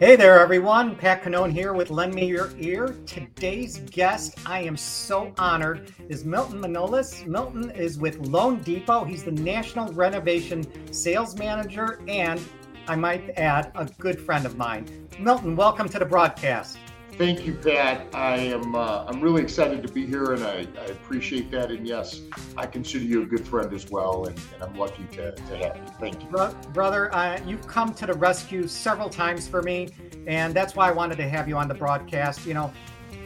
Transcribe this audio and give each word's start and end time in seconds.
Hey 0.00 0.14
there, 0.14 0.38
everyone. 0.38 0.94
Pat 0.94 1.24
Cannone 1.24 1.50
here 1.50 1.72
with 1.72 1.90
Lend 1.90 2.14
Me 2.14 2.24
Your 2.24 2.52
Ear. 2.56 2.94
Today's 3.04 3.78
guest, 3.90 4.38
I 4.46 4.60
am 4.60 4.76
so 4.76 5.34
honored, 5.38 5.92
is 6.08 6.24
Milton 6.24 6.60
Manolis. 6.60 7.26
Milton 7.26 7.72
is 7.72 7.98
with 7.98 8.16
Loan 8.28 8.62
Depot. 8.62 9.02
He's 9.02 9.24
the 9.24 9.32
National 9.32 9.92
Renovation 9.92 10.64
Sales 10.92 11.36
Manager, 11.36 12.00
and 12.06 12.40
I 12.86 12.94
might 12.94 13.30
add, 13.30 13.72
a 13.74 13.86
good 13.98 14.20
friend 14.20 14.46
of 14.46 14.56
mine. 14.56 15.08
Milton, 15.18 15.56
welcome 15.56 15.88
to 15.88 15.98
the 15.98 16.06
broadcast. 16.06 16.78
Thank 17.18 17.44
you, 17.44 17.54
Pat. 17.54 18.06
I 18.14 18.36
am 18.36 18.76
uh, 18.76 19.04
I'm 19.08 19.20
really 19.20 19.42
excited 19.42 19.84
to 19.84 19.92
be 19.92 20.06
here, 20.06 20.34
and 20.34 20.44
I, 20.44 20.68
I, 20.80 20.84
appreciate 20.84 21.50
that. 21.50 21.72
And 21.72 21.84
yes, 21.84 22.20
I 22.56 22.64
consider 22.64 23.04
you 23.04 23.24
a 23.24 23.26
good 23.26 23.44
friend 23.44 23.74
as 23.74 23.90
well, 23.90 24.26
and, 24.26 24.40
and 24.54 24.62
I'm 24.62 24.78
lucky 24.78 25.02
to, 25.14 25.32
to 25.32 25.56
have 25.56 25.76
you. 25.78 25.82
Thank 25.98 26.22
you, 26.22 26.28
Bro- 26.28 26.54
brother. 26.72 27.12
Uh, 27.12 27.40
you've 27.44 27.66
come 27.66 27.92
to 27.94 28.06
the 28.06 28.14
rescue 28.14 28.68
several 28.68 29.10
times 29.10 29.48
for 29.48 29.62
me, 29.62 29.88
and 30.28 30.54
that's 30.54 30.76
why 30.76 30.88
I 30.88 30.92
wanted 30.92 31.16
to 31.16 31.28
have 31.28 31.48
you 31.48 31.56
on 31.56 31.66
the 31.66 31.74
broadcast. 31.74 32.46
You 32.46 32.54
know, 32.54 32.72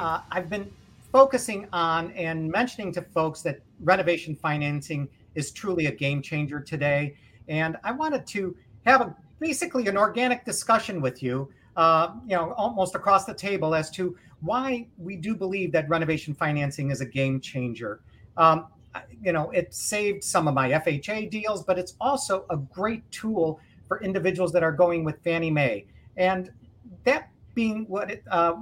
uh, 0.01 0.21
I've 0.30 0.49
been 0.49 0.73
focusing 1.13 1.69
on 1.74 2.13
and 2.13 2.51
mentioning 2.51 2.93
to 2.95 3.02
folks 3.02 3.43
that 3.43 3.61
renovation 3.80 4.35
financing 4.35 5.07
is 5.35 5.51
truly 5.51 5.85
a 5.85 5.93
game 5.93 6.23
changer 6.23 6.61
today, 6.61 7.15
and 7.47 7.77
I 7.85 7.93
wanted 7.93 8.27
to 8.29 8.57
have 8.87 9.02
a 9.02 9.15
basically 9.38 9.87
an 9.88 9.99
organic 9.99 10.47
discussion 10.47 11.02
with 11.02 11.23
you 11.23 11.52
uh, 11.77 12.15
you 12.27 12.37
know, 12.37 12.53
almost 12.53 12.95
across 12.95 13.25
the 13.25 13.35
table 13.35 13.75
as 13.75 13.91
to 13.91 14.17
why 14.41 14.87
we 14.99 15.17
do 15.17 15.35
believe 15.35 15.73
that 15.73 15.89
renovation 15.89 16.35
financing 16.35 16.91
is 16.91 17.01
a 17.01 17.07
game 17.07 17.41
changer. 17.41 18.01
Um, 18.37 18.67
you 19.23 19.33
know, 19.33 19.51
it 19.51 19.73
saved 19.73 20.23
some 20.23 20.49
of 20.49 20.55
my 20.55 20.71
FHA 20.71 21.30
deals, 21.30 21.65
but 21.65 21.79
it's 21.79 21.95
also 22.01 22.45
a 22.51 22.57
great 22.57 23.09
tool 23.11 23.61
for 23.89 24.03
individuals 24.03 24.53
that 24.53 24.63
are 24.63 24.73
going 24.73 25.05
with 25.05 25.23
Fannie 25.23 25.51
Mae. 25.51 25.87
And 26.16 26.51
that 27.05 27.30
being 27.55 27.85
what 27.89 28.11
it, 28.11 28.24
uh, 28.30 28.52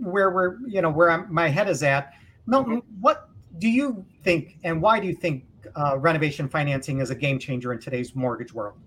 where 0.00 0.30
we're, 0.30 0.58
you 0.66 0.82
know, 0.82 0.90
where 0.90 1.10
I'm, 1.10 1.32
my 1.32 1.48
head 1.48 1.68
is 1.68 1.82
at, 1.82 2.12
Milton, 2.46 2.78
mm-hmm. 2.78 3.00
what 3.00 3.28
do 3.58 3.68
you 3.68 4.04
think, 4.22 4.58
and 4.64 4.80
why 4.80 4.98
do 5.00 5.06
you 5.06 5.14
think 5.14 5.44
uh, 5.76 5.98
renovation 5.98 6.48
financing 6.48 7.00
is 7.00 7.10
a 7.10 7.14
game 7.14 7.38
changer 7.38 7.72
in 7.72 7.78
today's 7.78 8.14
mortgage 8.14 8.52
world? 8.52 8.78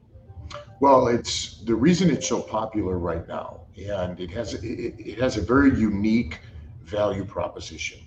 Well, 0.79 1.07
it's 1.07 1.61
the 1.63 1.75
reason 1.75 2.09
it's 2.09 2.27
so 2.27 2.41
popular 2.41 2.97
right 2.97 3.27
now, 3.27 3.61
and 3.77 4.19
it 4.19 4.31
has 4.31 4.55
it, 4.55 4.63
it 4.63 5.19
has 5.19 5.37
a 5.37 5.41
very 5.41 5.69
unique 5.79 6.39
value 6.81 7.23
proposition. 7.23 7.99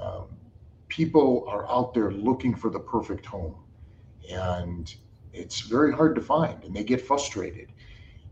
Um, 0.00 0.26
people 0.88 1.44
are 1.48 1.68
out 1.70 1.94
there 1.94 2.12
looking 2.12 2.54
for 2.54 2.70
the 2.70 2.78
perfect 2.78 3.26
home, 3.26 3.56
and 4.30 4.94
it's 5.32 5.60
very 5.62 5.92
hard 5.92 6.14
to 6.14 6.20
find, 6.20 6.62
and 6.64 6.74
they 6.76 6.84
get 6.84 7.00
frustrated. 7.00 7.68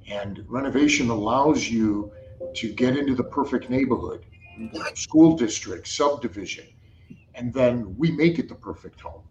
And 0.08 0.44
renovation 0.48 1.10
allows 1.10 1.68
you 1.68 2.12
to 2.54 2.72
get 2.72 2.96
into 2.96 3.14
the 3.14 3.24
perfect 3.24 3.70
neighborhood, 3.70 4.24
school 4.94 5.36
district, 5.36 5.88
subdivision, 5.88 6.66
and 7.34 7.52
then 7.52 7.96
we 7.96 8.10
make 8.10 8.38
it 8.38 8.48
the 8.48 8.54
perfect 8.54 9.00
home. 9.00 9.22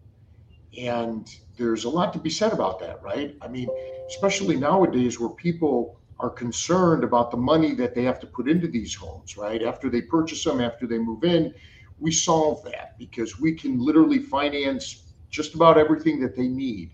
And 0.78 1.28
there's 1.56 1.84
a 1.84 1.88
lot 1.88 2.12
to 2.12 2.18
be 2.18 2.30
said 2.30 2.52
about 2.52 2.78
that, 2.80 3.02
right? 3.02 3.36
I 3.42 3.48
mean, 3.48 3.68
especially 4.08 4.56
nowadays 4.56 5.18
where 5.18 5.30
people 5.30 5.98
are 6.18 6.30
concerned 6.30 7.02
about 7.02 7.30
the 7.30 7.36
money 7.36 7.74
that 7.74 7.94
they 7.94 8.02
have 8.04 8.20
to 8.20 8.26
put 8.26 8.48
into 8.48 8.68
these 8.68 8.94
homes, 8.94 9.36
right? 9.36 9.62
After 9.62 9.88
they 9.88 10.02
purchase 10.02 10.44
them, 10.44 10.60
after 10.60 10.86
they 10.86 10.98
move 10.98 11.24
in, 11.24 11.54
we 11.98 12.12
solve 12.12 12.62
that 12.64 12.98
because 12.98 13.40
we 13.40 13.54
can 13.54 13.80
literally 13.80 14.18
finance 14.18 15.12
just 15.30 15.54
about 15.54 15.78
everything 15.78 16.20
that 16.20 16.36
they 16.36 16.48
need 16.48 16.90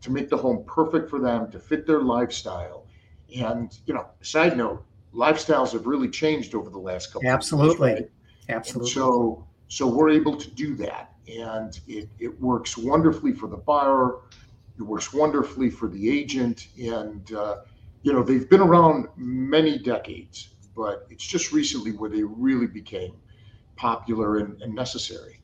to 0.00 0.10
make 0.10 0.28
the 0.28 0.36
home 0.36 0.64
perfect 0.66 1.10
for 1.10 1.18
them, 1.18 1.50
to 1.50 1.58
fit 1.58 1.86
their 1.86 2.00
lifestyle. 2.00 2.86
And, 3.36 3.76
you 3.86 3.94
know, 3.94 4.06
side 4.22 4.56
note, 4.56 4.84
lifestyles 5.14 5.72
have 5.72 5.86
really 5.86 6.08
changed 6.08 6.54
over 6.54 6.70
the 6.70 6.78
last 6.78 7.12
couple 7.12 7.28
Absolutely. 7.28 7.92
of 7.92 7.98
years. 7.98 8.10
Right? 8.48 8.56
Absolutely. 8.56 8.86
And 8.86 8.92
so 8.92 9.46
so 9.70 9.86
we're 9.86 10.10
able 10.10 10.36
to 10.36 10.50
do 10.50 10.74
that 10.74 11.09
and 11.38 11.80
it, 11.86 12.08
it 12.18 12.40
works 12.40 12.76
wonderfully 12.76 13.32
for 13.32 13.48
the 13.48 13.56
buyer. 13.56 14.18
It 14.78 14.82
works 14.82 15.12
wonderfully 15.12 15.70
for 15.70 15.88
the 15.88 16.10
agent. 16.10 16.68
And, 16.80 17.32
uh, 17.32 17.56
you 18.02 18.12
know, 18.12 18.22
they've 18.22 18.48
been 18.48 18.60
around 18.60 19.08
many 19.16 19.78
decades, 19.78 20.50
but 20.74 21.06
it's 21.10 21.26
just 21.26 21.52
recently 21.52 21.92
where 21.92 22.10
they 22.10 22.22
really 22.22 22.66
became 22.66 23.12
popular 23.76 24.38
and, 24.38 24.60
and 24.62 24.74
necessary. 24.74 25.40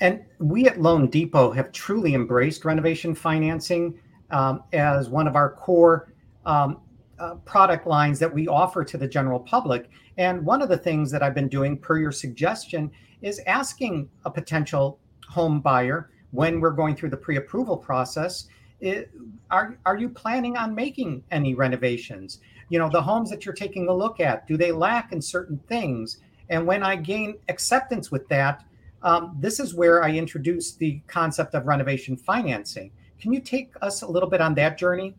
And 0.00 0.24
we 0.38 0.66
at 0.66 0.80
Loan 0.80 1.08
Depot 1.08 1.50
have 1.50 1.72
truly 1.72 2.14
embraced 2.14 2.64
renovation 2.64 3.14
financing 3.14 3.98
um, 4.30 4.62
as 4.72 5.08
one 5.08 5.26
of 5.26 5.34
our 5.34 5.50
core 5.50 6.12
um, 6.46 6.80
uh, 7.18 7.34
product 7.44 7.86
lines 7.86 8.18
that 8.20 8.32
we 8.32 8.46
offer 8.46 8.84
to 8.84 8.96
the 8.96 9.08
general 9.08 9.40
public. 9.40 9.90
And 10.16 10.44
one 10.44 10.62
of 10.62 10.68
the 10.68 10.76
things 10.76 11.10
that 11.10 11.22
I've 11.22 11.34
been 11.34 11.48
doing, 11.48 11.76
per 11.76 11.98
your 11.98 12.12
suggestion, 12.12 12.90
is 13.22 13.40
asking 13.46 14.08
a 14.24 14.30
potential 14.30 14.98
home 15.28 15.60
buyer 15.60 16.10
when 16.30 16.60
we're 16.60 16.70
going 16.70 16.94
through 16.94 17.10
the 17.10 17.16
pre-approval 17.16 17.76
process 17.76 18.48
it, 18.80 19.10
are, 19.50 19.78
are 19.86 19.96
you 19.96 20.08
planning 20.08 20.56
on 20.56 20.74
making 20.74 21.24
any 21.30 21.54
renovations? 21.54 22.40
You 22.68 22.78
know 22.78 22.88
the 22.88 23.02
homes 23.02 23.30
that 23.30 23.44
you're 23.44 23.54
taking 23.54 23.88
a 23.88 23.92
look 23.92 24.20
at 24.20 24.46
do 24.46 24.56
they 24.56 24.72
lack 24.72 25.12
in 25.12 25.22
certain 25.22 25.58
things? 25.68 26.18
And 26.50 26.66
when 26.66 26.82
i 26.82 26.96
gain 26.96 27.38
acceptance 27.48 28.10
with 28.10 28.28
that 28.28 28.64
um, 29.02 29.36
this 29.38 29.58
is 29.60 29.74
where 29.74 30.02
i 30.04 30.10
introduce 30.10 30.72
the 30.72 31.00
concept 31.06 31.54
of 31.54 31.66
renovation 31.66 32.16
financing. 32.16 32.90
Can 33.20 33.32
you 33.32 33.40
take 33.40 33.72
us 33.82 34.02
a 34.02 34.06
little 34.06 34.28
bit 34.28 34.40
on 34.40 34.54
that 34.54 34.78
journey? 34.78 35.14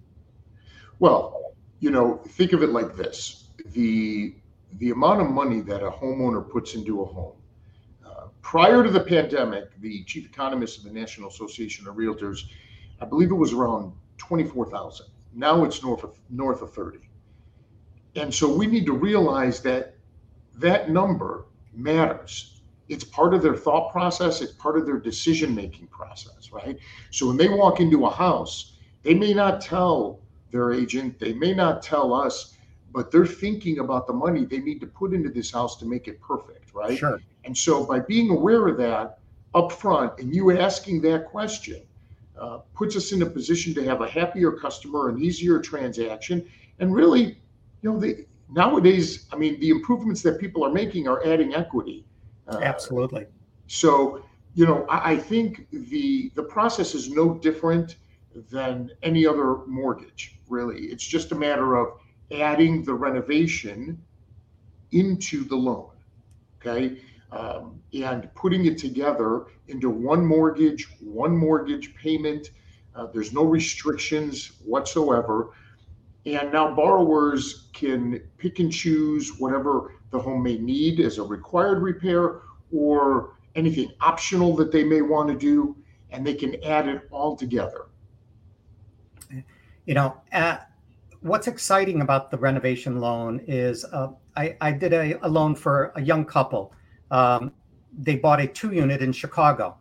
Well 0.99 1.53
you 1.79 1.91
know 1.91 2.21
think 2.29 2.53
of 2.53 2.63
it 2.63 2.69
like 2.69 2.95
this. 2.95 3.49
The 3.73 4.35
the 4.77 4.91
amount 4.91 5.21
of 5.21 5.29
money 5.29 5.61
that 5.61 5.83
a 5.83 5.89
homeowner 5.89 6.47
puts 6.47 6.75
into 6.75 7.01
a 7.01 7.05
home 7.05 7.33
prior 8.49 8.81
to 8.83 8.89
the 8.89 8.99
pandemic, 8.99 9.79
the 9.79 10.03
chief 10.05 10.25
economist 10.25 10.79
of 10.79 10.83
the 10.83 10.89
National 10.89 11.29
Association 11.29 11.87
of 11.87 11.97
Realtors, 11.97 12.45
I 12.99 13.05
believe 13.05 13.29
it 13.29 13.35
was 13.35 13.53
around 13.53 13.93
24,000. 14.17 15.05
Now 15.35 15.63
it's 15.65 15.83
north 15.83 16.03
of 16.03 16.17
north 16.31 16.63
of 16.63 16.73
30. 16.73 16.97
And 18.15 18.33
so 18.33 18.51
we 18.51 18.65
need 18.65 18.88
to 18.88 18.93
realize 18.93 19.61
that 19.61 19.97
that 20.55 20.89
number 20.89 21.45
matters. 21.75 22.61
It's 22.88 23.03
part 23.03 23.35
of 23.35 23.43
their 23.43 23.55
thought 23.55 23.91
process, 23.91 24.41
it's 24.41 24.53
part 24.53 24.79
of 24.79 24.88
their 24.88 24.97
decision 24.97 25.53
making 25.53 25.85
process, 25.85 26.51
right? 26.51 26.75
So 27.11 27.27
when 27.27 27.38
they 27.38 27.49
walk 27.49 27.79
into 27.79 28.07
a 28.07 28.09
house, 28.09 28.77
they 29.03 29.13
may 29.13 29.31
not 29.31 29.61
tell 29.61 30.21
their 30.49 30.73
agent, 30.73 31.19
they 31.19 31.33
may 31.33 31.53
not 31.53 31.83
tell 31.83 32.15
us, 32.15 32.57
but 32.91 33.11
they're 33.11 33.27
thinking 33.27 33.77
about 33.77 34.07
the 34.07 34.13
money 34.13 34.43
they 34.43 34.57
need 34.57 34.79
to 34.79 34.88
put 34.88 35.13
into 35.13 35.29
this 35.29 35.51
house 35.51 35.77
to 35.77 35.85
make 35.85 36.07
it 36.07 36.19
perfect, 36.19 36.73
right? 36.73 36.97
Sure. 36.97 37.21
And 37.45 37.57
so 37.57 37.85
by 37.85 38.00
being 38.00 38.29
aware 38.29 38.67
of 38.67 38.77
that 38.77 39.19
up 39.55 39.72
front 39.72 40.19
and 40.19 40.33
you 40.33 40.57
asking 40.57 41.01
that 41.01 41.25
question 41.25 41.81
uh, 42.39 42.59
puts 42.75 42.95
us 42.95 43.11
in 43.11 43.22
a 43.22 43.25
position 43.25 43.73
to 43.73 43.83
have 43.83 44.01
a 44.01 44.07
happier 44.07 44.51
customer, 44.51 45.09
an 45.09 45.22
easier 45.22 45.59
transaction, 45.59 46.45
and 46.79 46.94
really, 46.94 47.38
you 47.81 47.91
know, 47.91 48.00
the 48.00 48.25
nowadays, 48.50 49.27
I 49.31 49.35
mean, 49.35 49.59
the 49.59 49.69
improvements 49.69 50.22
that 50.23 50.39
people 50.39 50.63
are 50.63 50.72
making 50.72 51.07
are 51.07 51.25
adding 51.25 51.53
equity. 51.53 52.05
Uh, 52.47 52.59
Absolutely. 52.61 53.25
So, 53.67 54.23
you 54.56 54.66
know, 54.66 54.85
I, 54.89 55.11
I 55.13 55.17
think 55.17 55.67
the 55.71 56.31
the 56.35 56.44
process 56.44 56.95
is 56.95 57.09
no 57.09 57.33
different 57.35 57.97
than 58.50 58.91
any 59.03 59.25
other 59.25 59.66
mortgage. 59.66 60.39
Really, 60.47 60.85
it's 60.85 61.06
just 61.06 61.31
a 61.31 61.35
matter 61.35 61.75
of 61.75 62.00
adding 62.31 62.83
the 62.83 62.94
renovation 62.94 64.01
into 64.91 65.44
the 65.44 65.56
loan. 65.56 65.89
Okay. 66.59 67.01
Um, 67.31 67.79
and 67.94 68.34
putting 68.34 68.66
it 68.66 68.78
together 68.78 69.45
into 69.67 69.90
one 69.90 70.25
mortgage, 70.25 70.88
one 71.00 71.38
mortgage 71.38 71.94
payment. 71.95 72.50
Uh, 72.95 73.06
there's 73.13 73.34
no 73.34 73.44
restrictions 73.44 74.53
whatsoever. 74.66 75.51
And 76.25 76.51
now 76.51 76.73
borrowers 76.73 77.69
can 77.74 78.19
pick 78.38 78.59
and 78.59 78.71
choose 78.71 79.38
whatever 79.38 79.94
the 80.12 80.19
home 80.19 80.44
may 80.44 80.57
need 80.57 81.00
as 81.00 81.19
a 81.19 81.24
required 81.24 81.83
repair 81.83 82.42
or 82.71 83.38
anything 83.56 83.92
optional 84.01 84.56
that 84.56 84.71
they 84.71 84.83
may 84.83 85.01
want 85.01 85.30
to 85.30 85.36
do, 85.36 85.75
and 86.12 86.25
they 86.25 86.33
can 86.33 86.62
add 86.63 86.88
it 86.88 87.07
all 87.12 87.36
together. 87.36 87.88
You 89.86 89.94
know, 89.95 90.18
uh, 90.33 90.57
what's 91.21 91.48
exciting 91.48 92.01
about 92.01 92.31
the 92.31 92.38
renovation 92.38 93.00
loan 93.00 93.42
is 93.48 93.86
uh, 93.86 94.09
I, 94.36 94.56
I, 94.62 94.71
did 94.71 94.94
a, 94.94 95.25
a, 95.25 95.27
loan 95.27 95.56
for 95.56 95.92
a 95.95 96.01
young 96.01 96.25
couple. 96.25 96.74
Um, 97.11 97.51
they 97.97 98.15
bought 98.15 98.39
a 98.39 98.47
two 98.47 98.71
unit 98.71 99.01
in 99.01 99.11
Chicago. 99.11 99.77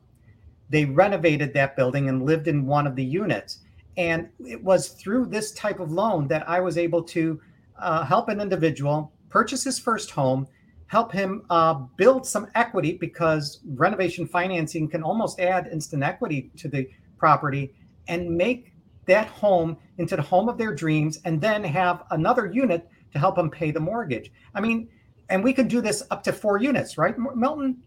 They 0.70 0.84
renovated 0.84 1.54
that 1.54 1.76
building 1.76 2.08
and 2.08 2.24
lived 2.24 2.48
in 2.48 2.66
one 2.66 2.86
of 2.86 2.96
the 2.96 3.04
units. 3.04 3.60
And 3.96 4.28
it 4.40 4.62
was 4.62 4.90
through 4.90 5.26
this 5.26 5.52
type 5.52 5.80
of 5.80 5.90
loan 5.90 6.28
that 6.28 6.48
I 6.48 6.60
was 6.60 6.78
able 6.78 7.02
to 7.04 7.40
uh, 7.78 8.04
help 8.04 8.28
an 8.28 8.40
individual 8.40 9.12
purchase 9.28 9.64
his 9.64 9.78
first 9.78 10.10
home, 10.10 10.46
help 10.86 11.12
him 11.12 11.42
uh, 11.50 11.74
build 11.96 12.26
some 12.26 12.46
equity 12.54 12.96
because 12.98 13.60
renovation 13.74 14.26
financing 14.26 14.88
can 14.88 15.02
almost 15.02 15.38
add 15.40 15.68
instant 15.70 16.02
equity 16.02 16.50
to 16.56 16.68
the 16.68 16.88
property 17.18 17.74
and 18.06 18.30
make 18.30 18.72
that 19.06 19.26
home 19.26 19.76
into 19.98 20.16
the 20.16 20.22
home 20.22 20.48
of 20.48 20.58
their 20.58 20.74
dreams 20.74 21.18
and 21.24 21.40
then 21.40 21.64
have 21.64 22.04
another 22.10 22.46
unit 22.46 22.88
to 23.12 23.18
help 23.18 23.36
them 23.36 23.50
pay 23.50 23.70
the 23.70 23.80
mortgage. 23.80 24.30
I 24.54 24.60
mean, 24.60 24.88
and 25.28 25.42
we 25.42 25.52
could 25.52 25.68
do 25.68 25.80
this 25.80 26.02
up 26.10 26.22
to 26.24 26.32
four 26.32 26.58
units, 26.58 26.98
right, 26.98 27.14
Milton? 27.18 27.82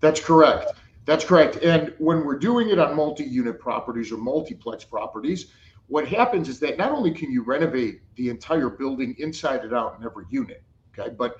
That's 0.00 0.20
correct. 0.20 0.72
That's 1.04 1.24
correct. 1.24 1.56
And 1.56 1.94
when 1.98 2.24
we're 2.24 2.38
doing 2.38 2.70
it 2.70 2.78
on 2.78 2.96
multi 2.96 3.24
unit 3.24 3.58
properties 3.58 4.10
or 4.10 4.16
multiplex 4.16 4.84
properties, 4.84 5.46
what 5.86 6.08
happens 6.08 6.48
is 6.48 6.58
that 6.60 6.78
not 6.78 6.92
only 6.92 7.10
can 7.10 7.30
you 7.30 7.42
renovate 7.42 8.00
the 8.16 8.30
entire 8.30 8.70
building 8.70 9.14
inside 9.18 9.60
and 9.60 9.74
out 9.74 9.96
in 9.98 10.04
every 10.04 10.24
unit, 10.30 10.62
okay, 10.98 11.14
but 11.14 11.36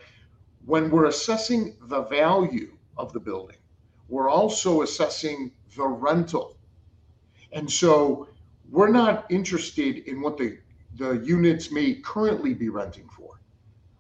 when 0.67 0.91
we're 0.91 1.07
assessing 1.07 1.77
the 1.83 2.03
value 2.03 2.77
of 2.97 3.13
the 3.13 3.21
building, 3.21 3.57
we're 4.09 4.29
also 4.29 4.83
assessing 4.83 5.51
the 5.77 5.87
rental. 5.87 6.57
And 7.53 7.71
so 7.71 8.29
we're 8.71 8.91
not 8.91 9.27
interested 9.31 9.99
in 10.09 10.21
what 10.21 10.37
the, 10.37 10.59
the 10.97 11.13
units 11.25 11.71
may 11.71 11.95
currently 11.95 12.55
be 12.55 12.69
renting 12.69 13.09
for. 13.09 13.34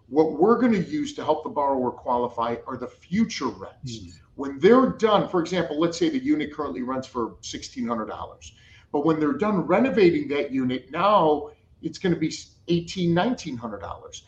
What 0.09 0.33
we're 0.33 0.59
going 0.61 0.73
to 0.73 0.83
use 0.83 1.15
to 1.15 1.25
help 1.25 1.45
the 1.45 1.51
borrower 1.51 1.91
qualify 1.91 2.57
are 2.67 2.77
the 2.77 2.89
future 2.89 3.49
rents. 3.49 3.99
Mm. 3.99 4.13
When 4.37 4.59
they're 4.59 4.91
done, 4.91 5.29
for 5.29 5.41
example, 5.41 5.79
let's 5.79 5.99
say 5.99 6.09
the 6.09 6.23
unit 6.23 6.53
currently 6.53 6.83
rents 6.83 7.07
for 7.07 7.37
$1,600. 7.43 8.51
But 8.93 9.05
when 9.05 9.19
they're 9.19 9.33
done 9.33 9.61
renovating 9.61 10.29
that 10.29 10.51
unit, 10.51 10.91
now 10.91 11.51
it's 11.83 11.99
going 11.99 12.15
to 12.15 12.21
be 12.21 12.29
$1,800, 12.29 13.15
$1,900. 13.15 14.23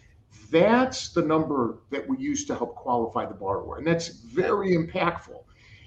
That's 0.50 1.10
the 1.10 1.22
number 1.22 1.78
that 1.90 2.08
we 2.08 2.18
use 2.18 2.44
to 2.46 2.54
help 2.54 2.76
qualify 2.76 3.26
the 3.26 3.34
borrower. 3.34 3.78
And 3.78 3.86
that's 3.86 4.08
very 4.08 4.76
impactful. 4.76 5.42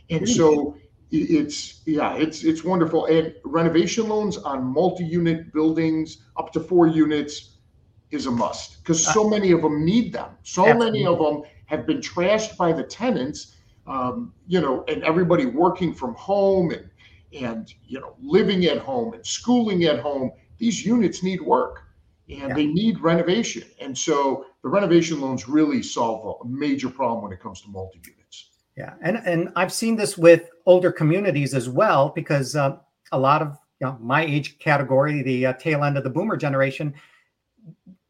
And 0.09 0.27
so 0.27 0.75
it's 1.11 1.81
yeah 1.85 2.13
it's 2.15 2.43
it's 2.43 2.63
wonderful 2.63 3.07
and 3.07 3.33
renovation 3.43 4.07
loans 4.07 4.37
on 4.37 4.63
multi-unit 4.63 5.51
buildings 5.51 6.19
up 6.37 6.53
to 6.53 6.59
four 6.59 6.85
units 6.85 7.57
is 8.11 8.25
a 8.25 8.31
must 8.31 8.83
because 8.83 9.05
so 9.05 9.25
uh, 9.25 9.29
many 9.29 9.51
of 9.51 9.61
them 9.61 9.85
need 9.85 10.11
them 10.11 10.29
so 10.43 10.65
Absolutely. 10.65 10.91
many 10.91 11.05
of 11.05 11.19
them 11.19 11.43
have 11.65 11.85
been 11.85 11.99
trashed 11.99 12.57
by 12.57 12.71
the 12.73 12.83
tenants 12.83 13.55
um, 13.87 14.33
you 14.47 14.61
know 14.61 14.83
and 14.87 15.03
everybody 15.03 15.45
working 15.45 15.93
from 15.93 16.13
home 16.15 16.71
and 16.71 16.89
and 17.33 17.73
you 17.85 17.99
know 17.99 18.15
living 18.21 18.65
at 18.65 18.77
home 18.77 19.13
and 19.13 19.25
schooling 19.25 19.83
at 19.83 19.99
home 19.99 20.31
these 20.57 20.85
units 20.85 21.21
need 21.23 21.41
work 21.41 21.83
and 22.29 22.49
yeah. 22.49 22.53
they 22.53 22.65
need 22.65 22.99
renovation 22.99 23.63
and 23.79 23.97
so 23.97 24.45
the 24.63 24.69
renovation 24.69 25.21
loans 25.21 25.47
really 25.47 25.83
solve 25.83 26.41
a 26.43 26.47
major 26.47 26.89
problem 26.89 27.23
when 27.23 27.31
it 27.31 27.39
comes 27.39 27.61
to 27.61 27.69
multi-units 27.69 28.49
yeah, 28.79 28.93
and 29.01 29.17
and 29.25 29.49
I've 29.57 29.73
seen 29.73 29.97
this 29.97 30.17
with 30.17 30.49
older 30.65 30.89
communities 30.89 31.53
as 31.53 31.67
well 31.67 32.13
because 32.15 32.55
uh, 32.55 32.77
a 33.11 33.19
lot 33.19 33.41
of 33.41 33.57
you 33.81 33.87
know, 33.87 33.97
my 33.99 34.23
age 34.23 34.57
category, 34.57 35.21
the 35.21 35.47
uh, 35.47 35.53
tail 35.53 35.83
end 35.83 35.97
of 35.97 36.05
the 36.05 36.09
boomer 36.09 36.37
generation, 36.37 36.93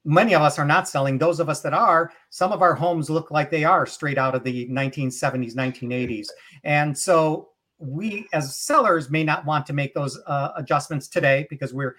many 0.05 0.33
of 0.33 0.41
us 0.41 0.57
are 0.57 0.65
not 0.65 0.87
selling. 0.87 1.17
Those 1.17 1.39
of 1.39 1.49
us 1.49 1.61
that 1.61 1.73
are, 1.73 2.11
some 2.29 2.51
of 2.51 2.61
our 2.61 2.73
homes 2.73 3.09
look 3.09 3.31
like 3.31 3.51
they 3.51 3.63
are 3.63 3.85
straight 3.85 4.17
out 4.17 4.35
of 4.35 4.43
the 4.43 4.67
1970s, 4.67 5.55
1980s, 5.55 6.27
and 6.63 6.97
so 6.97 7.49
we 7.79 8.27
as 8.33 8.57
sellers 8.57 9.09
may 9.09 9.23
not 9.23 9.45
want 9.45 9.65
to 9.65 9.73
make 9.73 9.93
those 9.93 10.19
uh, 10.27 10.51
adjustments 10.57 11.07
today 11.07 11.47
because 11.49 11.73
we're 11.73 11.95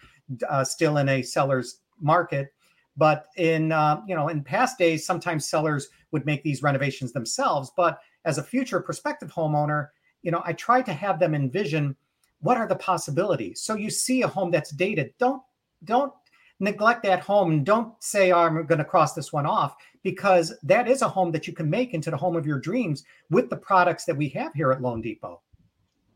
uh, 0.49 0.62
still 0.62 0.99
in 0.99 1.08
a 1.08 1.23
seller's 1.23 1.81
market. 1.99 2.52
But 2.97 3.26
in 3.37 3.73
uh, 3.73 4.02
you 4.06 4.14
know 4.14 4.29
in 4.29 4.43
past 4.43 4.79
days, 4.79 5.06
sometimes 5.06 5.49
sellers 5.49 5.88
would 6.12 6.26
make 6.26 6.43
these 6.43 6.62
renovations 6.62 7.12
themselves, 7.12 7.73
but 7.76 8.00
as 8.25 8.38
a 8.38 8.43
future 8.43 8.81
prospective 8.81 9.32
homeowner, 9.32 9.88
you 10.23 10.31
know, 10.31 10.43
I 10.44 10.52
try 10.52 10.82
to 10.82 10.93
have 10.93 11.19
them 11.19 11.35
envision 11.35 11.97
what 12.41 12.56
are 12.56 12.69
the 12.69 12.76
possibilities. 12.76 13.62
So 13.62 13.75
you 13.75 13.91
see 13.91 14.23
a 14.23 14.29
home 14.29 14.50
that's 14.50 14.70
dated, 14.70 15.12
don't 15.19 15.43
don't 15.85 16.12
neglect 16.61 17.03
that 17.03 17.21
home 17.21 17.51
and 17.51 17.67
don't 17.67 17.93
say 18.03 18.31
oh, 18.33 18.39
I'm 18.39 18.67
going 18.67 18.79
to 18.79 18.85
cross 18.85 19.15
this 19.15 19.33
one 19.33 19.47
off 19.47 19.77
because 20.03 20.55
that 20.62 20.89
is 20.89 21.03
a 21.03 21.09
home 21.09 21.33
that 21.33 21.47
you 21.47 21.53
can 21.53 21.69
make 21.69 21.95
into 21.95 22.11
the 22.11 22.17
home 22.17 22.37
of 22.37 22.47
your 22.47 22.59
dreams 22.59 23.05
with 23.31 23.51
the 23.51 23.57
products 23.57 24.05
that 24.05 24.17
we 24.17 24.29
have 24.31 24.53
here 24.55 24.73
at 24.73 24.81
Loan 24.81 25.01
Depot. 25.01 25.41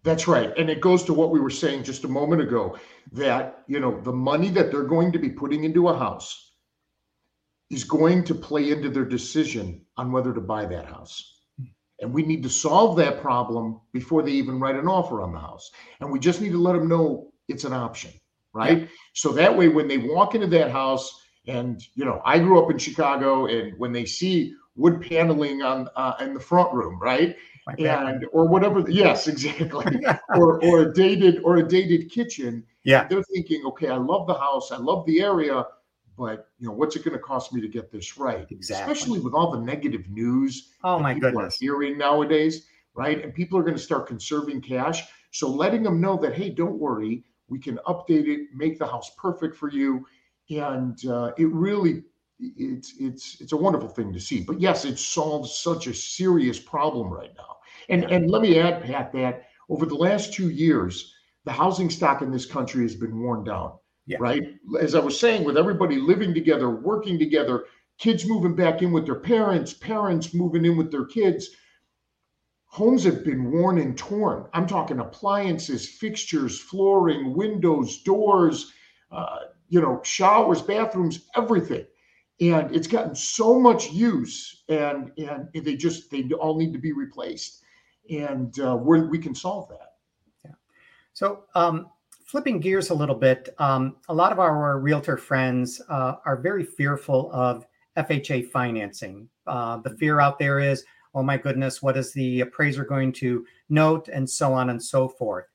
That's 0.05 0.29
right. 0.29 0.52
And 0.58 0.69
it 0.69 0.82
goes 0.82 1.02
to 1.05 1.14
what 1.14 1.31
we 1.31 1.41
were 1.41 1.50
saying 1.50 1.82
just 1.82 2.05
a 2.05 2.08
moment 2.08 2.43
ago 2.43 2.76
that, 3.12 3.64
you 3.67 3.81
know, 3.81 4.00
the 4.02 4.12
money 4.12 4.50
that 4.50 4.70
they're 4.70 4.85
going 4.85 5.11
to 5.12 5.19
be 5.19 5.31
putting 5.31 5.64
into 5.64 5.88
a 5.88 5.99
house 5.99 6.52
is 7.70 7.85
going 7.85 8.23
to 8.25 8.35
play 8.35 8.70
into 8.70 8.91
their 8.91 9.06
decision 9.06 9.81
on 9.96 10.12
whether 10.12 10.35
to 10.35 10.41
buy 10.41 10.67
that 10.67 10.85
house. 10.85 11.41
And 12.00 12.12
we 12.12 12.23
need 12.23 12.43
to 12.43 12.50
solve 12.50 12.96
that 12.99 13.23
problem 13.23 13.81
before 13.94 14.23
they 14.23 14.32
even 14.32 14.61
write 14.61 14.76
an 14.76 14.88
offer 14.88 15.23
on 15.23 15.32
the 15.32 15.38
house. 15.38 15.70
And 16.00 16.12
we 16.12 16.19
just 16.19 16.43
need 16.43 16.52
to 16.52 16.61
let 16.61 16.75
them 16.75 16.88
know 16.88 17.32
it's 17.49 17.64
an 17.64 17.73
option, 17.73 18.12
right? 18.55 18.81
Yeah. 18.83 18.87
So 19.12 19.33
that 19.33 19.55
way, 19.55 19.69
when 19.69 19.89
they 19.89 19.99
walk 19.99 20.35
into 20.35 20.47
that 20.47 20.71
house, 20.71 21.23
and 21.47 21.83
you 21.95 22.06
know, 22.06 22.23
I 22.25 22.39
grew 22.39 22.62
up 22.62 22.71
in 22.71 22.79
Chicago, 22.79 23.47
and 23.47 23.79
when 23.79 23.93
they 23.93 24.06
see 24.06 24.55
wood 24.77 25.03
paneling 25.03 25.62
on 25.62 25.89
uh, 25.97 26.15
in 26.21 26.33
the 26.33 26.41
front 26.41 26.73
room, 26.73 26.99
right? 26.99 27.37
and 27.79 28.27
or 28.33 28.47
whatever 28.47 28.85
yes 28.91 29.27
exactly. 29.29 30.05
Or 30.37 30.62
or 30.65 30.81
a 30.81 30.93
dated 30.93 31.41
or 31.45 31.56
a 31.56 31.67
dated 31.67 32.11
kitchen. 32.11 32.65
Yeah. 32.85 33.09
They're 33.09 33.23
thinking 33.23 33.65
okay 33.67 33.89
i 33.89 33.97
love 33.97 34.27
the 34.27 34.35
house 34.35 34.71
i 34.71 34.77
love 34.77 35.06
the 35.06 35.23
area 35.23 35.65
but 36.19 36.49
you 36.59 36.69
know 36.69 36.75
what's 36.75 36.95
it 36.97 37.05
going 37.05 37.17
to 37.17 37.23
cost 37.23 37.53
me 37.53 37.61
to 37.61 37.69
get 37.69 37.91
this 37.91 38.19
right? 38.19 38.47
Exactly. 38.51 38.93
Especially 38.93 39.21
with 39.21 39.33
all 39.33 39.51
the 39.51 39.61
negative 39.61 40.09
news 40.11 40.73
oh 40.85 40.99
my 40.99 41.19
goodness. 41.19 41.56
hearing 41.59 41.97
nowadays 41.97 42.67
right? 42.95 43.25
And 43.25 43.35
people 43.35 43.59
are 43.59 43.62
going 43.62 43.77
to 43.77 43.83
start 43.83 44.06
conserving 44.06 44.61
cash. 44.61 45.03
So 45.33 45.49
letting 45.49 45.83
them 45.83 46.01
know 46.01 46.17
that 46.19 46.35
hey 46.35 46.51
don't 46.51 46.79
worry 46.79 47.25
we 47.49 47.58
can 47.58 47.79
update 47.87 48.26
it 48.26 48.49
make 48.55 48.79
the 48.79 48.87
house 48.87 49.11
perfect 49.17 49.56
for 49.56 49.70
you 49.70 50.06
and 50.50 51.06
uh, 51.06 51.32
it 51.38 51.50
really 51.52 52.02
it's 52.38 52.94
it's 52.99 53.41
it's 53.41 53.52
a 53.52 53.56
wonderful 53.56 53.88
thing 53.88 54.12
to 54.12 54.20
see 54.20 54.41
but 54.41 54.61
yes 54.61 54.85
it 54.85 54.99
solves 54.99 55.55
such 55.58 55.87
a 55.87 55.94
serious 55.94 56.58
problem 56.58 57.08
right 57.08 57.32
now 57.37 57.56
and 57.88 58.05
and 58.05 58.31
let 58.31 58.43
me 58.43 58.58
add 58.58 58.82
pat 58.82 59.12
that 59.12 59.44
over 59.69 59.87
the 59.87 59.94
last 59.94 60.32
two 60.32 60.50
years 60.50 61.14
the 61.44 61.52
housing 61.52 61.91
stock 61.91 62.23
in 62.23 62.31
this 62.31 62.46
country 62.46 62.82
has 62.82 62.94
been 62.94 63.20
worn 63.20 63.44
down 63.44 63.73
yeah. 64.06 64.19
right? 64.20 64.43
As 64.81 64.94
I 64.94 65.00
was 65.00 65.19
saying, 65.19 65.44
with 65.44 65.56
everybody 65.56 65.96
living 65.96 66.35
together, 66.35 66.70
working 66.70 67.19
together, 67.19 67.64
kids 67.99 68.26
moving 68.26 68.55
back 68.55 68.82
in 68.82 68.93
with 68.93 69.06
their 69.06 69.14
parents, 69.20 69.73
parents 69.73 70.35
moving 70.35 70.64
in 70.64 70.76
with 70.76 70.91
their 70.91 71.06
kids, 71.06 71.50
homes 72.75 73.05
have 73.05 73.23
been 73.25 73.53
worn 73.53 73.79
and 73.79 73.97
torn. 73.97 74.44
I'm 74.53 74.67
talking 74.67 74.99
appliances, 74.99 75.88
fixtures, 75.88 76.59
flooring, 76.59 77.32
windows, 77.32 78.03
doors, 78.03 78.73
uh, 79.12 79.37
you 79.69 79.81
know, 79.81 80.00
showers, 80.03 80.61
bathrooms, 80.61 81.29
everything. 81.37 81.87
And 82.41 82.75
it's 82.75 82.88
gotten 82.88 83.15
so 83.15 83.60
much 83.60 83.93
use, 83.93 84.65
and 84.69 85.13
and 85.17 85.48
they 85.55 85.77
just 85.77 86.10
they 86.10 86.25
all 86.32 86.58
need 86.58 86.72
to 86.72 86.81
be 86.81 86.93
replaced, 86.93 87.63
and 88.10 88.58
uh, 88.58 88.77
we 88.77 89.03
we 89.03 89.19
can 89.20 89.37
solve 89.37 89.69
that. 89.69 89.93
Yeah. 90.44 90.51
So 91.13 91.44
um, 91.55 91.91
flipping 92.25 92.58
gears 92.58 92.91
a 92.91 92.94
little 92.94 93.15
bit, 93.15 93.55
um, 93.58 93.98
a 94.08 94.15
lot 94.15 94.32
of 94.32 94.41
our 94.41 94.81
realtor 94.81 95.17
friends 95.17 95.81
uh, 95.89 96.15
are 96.27 96.37
very 96.37 96.65
fearful 96.65 97.31
of 97.32 97.69
FHA 97.96 98.51
financing. 98.51 99.29
Uh, 99.46 99.77
the 99.77 99.91
fear 99.91 100.19
out 100.19 100.41
there 100.41 100.58
is, 100.58 100.84
oh 101.15 101.23
my 101.23 101.37
goodness, 101.37 101.83
what 101.83 101.97
is 101.97 102.13
the 102.13 102.41
appraiser 102.41 102.85
going 102.85 103.13
to 103.13 103.47
note, 103.69 104.09
and 104.09 104.29
so 104.29 104.53
on 104.53 104.71
and 104.71 104.83
so 104.83 105.09
forth. 105.09 105.47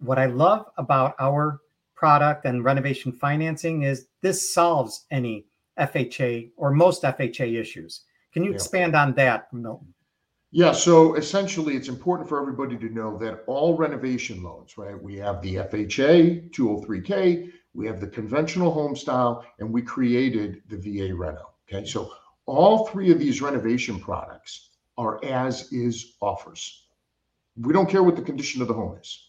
What 0.00 0.18
I 0.18 0.26
love 0.26 0.66
about 0.76 1.14
our 1.18 1.60
product 1.94 2.44
and 2.44 2.64
renovation 2.64 3.12
financing 3.12 3.82
is 3.82 4.06
this 4.20 4.52
solves 4.52 5.06
any 5.10 5.46
FHA 5.78 6.50
or 6.56 6.70
most 6.70 7.02
FHA 7.02 7.58
issues. 7.58 8.02
Can 8.32 8.44
you 8.44 8.50
yeah. 8.50 8.56
expand 8.56 8.94
on 8.94 9.14
that, 9.14 9.52
Milton? 9.52 9.94
Yeah, 10.50 10.70
so 10.70 11.14
essentially, 11.14 11.74
it's 11.74 11.88
important 11.88 12.28
for 12.28 12.40
everybody 12.40 12.76
to 12.76 12.88
know 12.88 13.18
that 13.18 13.42
all 13.48 13.76
renovation 13.76 14.42
loans, 14.42 14.78
right? 14.78 15.00
We 15.00 15.16
have 15.16 15.42
the 15.42 15.56
FHA 15.56 16.52
203K, 16.52 17.50
we 17.74 17.86
have 17.86 18.00
the 18.00 18.06
conventional 18.06 18.70
home 18.70 18.94
style, 18.94 19.44
and 19.58 19.72
we 19.72 19.82
created 19.82 20.62
the 20.68 20.76
VA 20.76 21.12
Reno. 21.12 21.54
Okay, 21.68 21.84
so 21.84 22.12
all 22.46 22.86
three 22.86 23.10
of 23.10 23.18
these 23.18 23.42
renovation 23.42 23.98
products 23.98 24.70
are 24.96 25.24
as 25.24 25.72
is 25.72 26.14
offers. 26.20 26.86
We 27.56 27.72
don't 27.72 27.88
care 27.88 28.02
what 28.02 28.16
the 28.16 28.22
condition 28.22 28.62
of 28.62 28.68
the 28.68 28.74
home 28.74 28.98
is. 29.00 29.28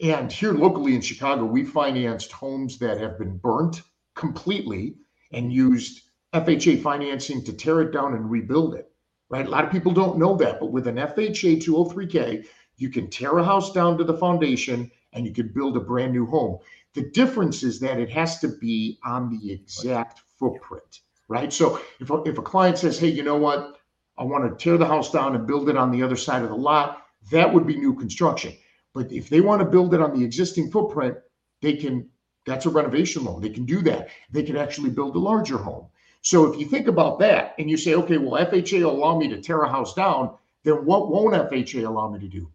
And 0.00 0.32
here 0.32 0.52
locally 0.52 0.94
in 0.94 1.00
Chicago, 1.00 1.44
we 1.44 1.64
financed 1.64 2.32
homes 2.32 2.78
that 2.78 2.98
have 3.00 3.18
been 3.18 3.36
burnt 3.36 3.82
completely 4.14 4.96
and 5.32 5.52
used 5.52 6.02
FHA 6.32 6.82
financing 6.82 7.44
to 7.44 7.52
tear 7.52 7.80
it 7.82 7.92
down 7.92 8.14
and 8.14 8.30
rebuild 8.30 8.74
it 8.74 8.90
right? 9.30 9.46
A 9.46 9.50
lot 9.50 9.64
of 9.64 9.70
people 9.70 9.92
don't 9.92 10.18
know 10.18 10.36
that, 10.36 10.60
but 10.60 10.72
with 10.72 10.86
an 10.86 10.96
FHA 10.96 11.62
203K, 11.62 12.46
you 12.76 12.90
can 12.90 13.08
tear 13.08 13.38
a 13.38 13.44
house 13.44 13.72
down 13.72 13.96
to 13.96 14.04
the 14.04 14.16
foundation 14.16 14.90
and 15.12 15.24
you 15.24 15.32
can 15.32 15.48
build 15.48 15.76
a 15.76 15.80
brand 15.80 16.12
new 16.12 16.26
home. 16.26 16.58
The 16.94 17.10
difference 17.10 17.62
is 17.62 17.80
that 17.80 17.98
it 17.98 18.10
has 18.10 18.40
to 18.40 18.48
be 18.48 18.98
on 19.04 19.30
the 19.30 19.52
exact 19.52 20.22
footprint, 20.38 21.00
right? 21.30 21.52
So 21.52 21.80
if 22.00 22.10
a, 22.10 22.22
if 22.24 22.36
a 22.36 22.42
client 22.42 22.76
says, 22.76 22.98
hey, 22.98 23.06
you 23.06 23.22
know 23.22 23.36
what? 23.36 23.78
I 24.18 24.24
want 24.24 24.46
to 24.46 24.62
tear 24.62 24.76
the 24.76 24.84
house 24.84 25.12
down 25.12 25.36
and 25.36 25.46
build 25.46 25.70
it 25.70 25.76
on 25.76 25.90
the 25.92 26.02
other 26.02 26.16
side 26.16 26.42
of 26.42 26.50
the 26.50 26.56
lot, 26.56 27.04
that 27.30 27.54
would 27.54 27.66
be 27.66 27.76
new 27.76 27.94
construction. 27.94 28.52
But 28.92 29.10
if 29.12 29.30
they 29.30 29.40
want 29.40 29.60
to 29.60 29.64
build 29.64 29.94
it 29.94 30.02
on 30.02 30.18
the 30.18 30.24
existing 30.24 30.72
footprint, 30.72 31.16
they 31.62 31.74
can, 31.74 32.08
that's 32.46 32.66
a 32.66 32.70
renovation 32.70 33.24
loan. 33.24 33.40
They 33.40 33.48
can 33.48 33.64
do 33.64 33.80
that. 33.82 34.08
They 34.30 34.42
can 34.42 34.56
actually 34.56 34.90
build 34.90 35.14
a 35.14 35.20
larger 35.20 35.56
home. 35.56 35.86
So 36.20 36.52
if 36.52 36.58
you 36.58 36.66
think 36.66 36.88
about 36.88 37.20
that 37.20 37.54
and 37.58 37.70
you 37.70 37.76
say, 37.76 37.94
okay, 37.94 38.18
well, 38.18 38.44
FHA 38.44 38.82
will 38.82 38.90
allow 38.90 39.16
me 39.16 39.28
to 39.28 39.40
tear 39.40 39.62
a 39.62 39.70
house 39.70 39.94
down, 39.94 40.34
then 40.64 40.84
what 40.84 41.10
won't 41.10 41.34
FHA 41.34 41.86
allow 41.86 42.10
me 42.10 42.18
to 42.18 42.28
do? 42.28 42.50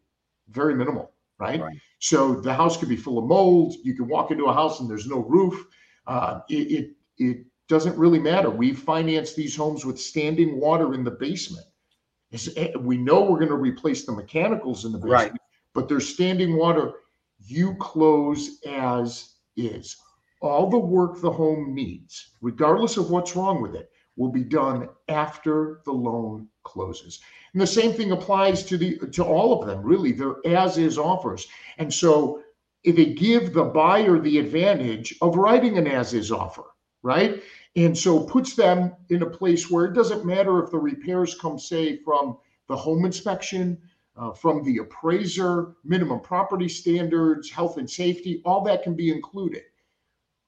Very 0.50 0.76
minimal, 0.76 1.14
right? 1.40 1.62
right. 1.62 1.78
So 2.00 2.36
the 2.36 2.54
house 2.54 2.76
could 2.76 2.90
be 2.90 2.98
full 2.98 3.18
of 3.18 3.26
mold. 3.26 3.76
You 3.84 3.96
can 3.96 4.10
walk 4.10 4.32
into 4.32 4.46
a 4.46 4.54
house 4.54 4.82
and 4.82 4.90
there's 4.90 5.08
no 5.08 5.20
roof. 5.20 5.66
Uh, 6.06 6.42
it, 6.50 6.72
it, 6.72 6.92
it 7.18 7.46
doesn't 7.68 7.98
really 7.98 8.20
matter. 8.20 8.50
We 8.50 8.74
finance 8.74 9.34
these 9.34 9.56
homes 9.56 9.86
with 9.86 10.00
standing 10.00 10.60
water 10.60 10.94
in 10.94 11.04
the 11.04 11.12
basement. 11.12 11.66
Eh, 12.58 12.72
we 12.80 12.98
know 12.98 13.22
we're 13.22 13.40
going 13.40 13.50
to 13.50 13.56
replace 13.56 14.06
the 14.06 14.12
mechanicals 14.12 14.86
in 14.86 14.92
the 14.92 14.98
basement, 14.98 15.32
right. 15.32 15.32
but 15.74 15.88
there's 15.88 16.08
standing 16.08 16.58
water. 16.58 16.94
You 17.40 17.76
close 17.76 18.60
as 18.66 19.36
is. 19.56 19.98
All 20.42 20.70
the 20.70 20.78
work 20.78 21.22
the 21.22 21.32
home 21.32 21.74
needs, 21.74 22.34
regardless 22.42 22.98
of 22.98 23.10
what's 23.10 23.36
wrong 23.36 23.62
with 23.62 23.74
it, 23.76 23.90
will 24.18 24.32
be 24.32 24.44
done 24.44 24.90
after 25.08 25.82
the 25.86 25.92
loan 25.92 26.48
closes. 26.64 27.20
And 27.54 27.62
the 27.62 27.68
same 27.68 27.94
thing 27.94 28.12
applies 28.12 28.64
to 28.66 28.78
the 28.78 28.98
to 29.14 29.24
all 29.24 29.60
of 29.60 29.68
them, 29.68 29.82
really. 29.82 30.12
They're 30.12 30.46
as 30.46 30.78
is 30.78 30.98
offers. 30.98 31.48
And 31.78 31.94
so 31.94 32.42
if 32.84 32.96
they 32.96 33.14
give 33.14 33.54
the 33.54 33.64
buyer 33.64 34.20
the 34.20 34.38
advantage 34.38 35.16
of 35.22 35.38
writing 35.38 35.78
an 35.78 35.88
as 35.88 36.14
is 36.14 36.32
offer, 36.32 36.66
right? 37.06 37.44
And 37.76 37.96
so 37.96 38.20
puts 38.20 38.56
them 38.56 38.96
in 39.10 39.22
a 39.22 39.30
place 39.30 39.70
where 39.70 39.86
it 39.86 39.94
doesn't 39.94 40.26
matter 40.26 40.64
if 40.64 40.72
the 40.72 40.80
repairs 40.80 41.36
come, 41.36 41.60
say, 41.60 41.98
from 41.98 42.38
the 42.68 42.76
home 42.76 43.06
inspection, 43.06 43.78
uh, 44.18 44.32
from 44.32 44.64
the 44.64 44.80
appraiser, 44.80 45.76
minimum 45.84 46.20
property 46.20 46.68
standards, 46.68 47.52
health 47.52 47.78
and 47.78 47.88
safety, 47.88 48.42
all 48.44 48.64
that 48.64 48.82
can 48.82 48.96
be 48.96 49.12
included. 49.12 49.62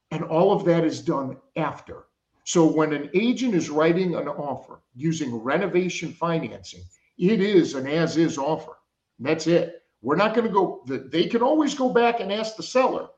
And 0.09 0.23
all 0.23 0.51
of 0.51 0.65
that 0.65 0.83
is 0.83 0.99
done 0.99 1.37
after. 1.57 2.05
So 2.43 2.65
when 2.65 2.91
an 2.91 3.11
agent 3.13 3.53
is 3.53 3.69
writing 3.69 4.15
an 4.15 4.27
offer 4.27 4.81
using 4.95 5.35
renovation 5.35 6.11
financing, 6.11 6.85
it 7.19 7.39
is 7.39 7.75
an 7.75 7.85
as 7.85 8.17
is 8.17 8.39
offer. 8.39 8.77
That's 9.19 9.45
it. 9.45 9.83
We're 10.01 10.15
not 10.15 10.33
going 10.33 10.47
to 10.47 10.53
go, 10.53 10.83
they 10.87 11.25
can 11.25 11.43
always 11.43 11.75
go 11.75 11.89
back 11.89 12.19
and 12.19 12.31
ask 12.31 12.55
the 12.55 12.63
seller 12.63 13.09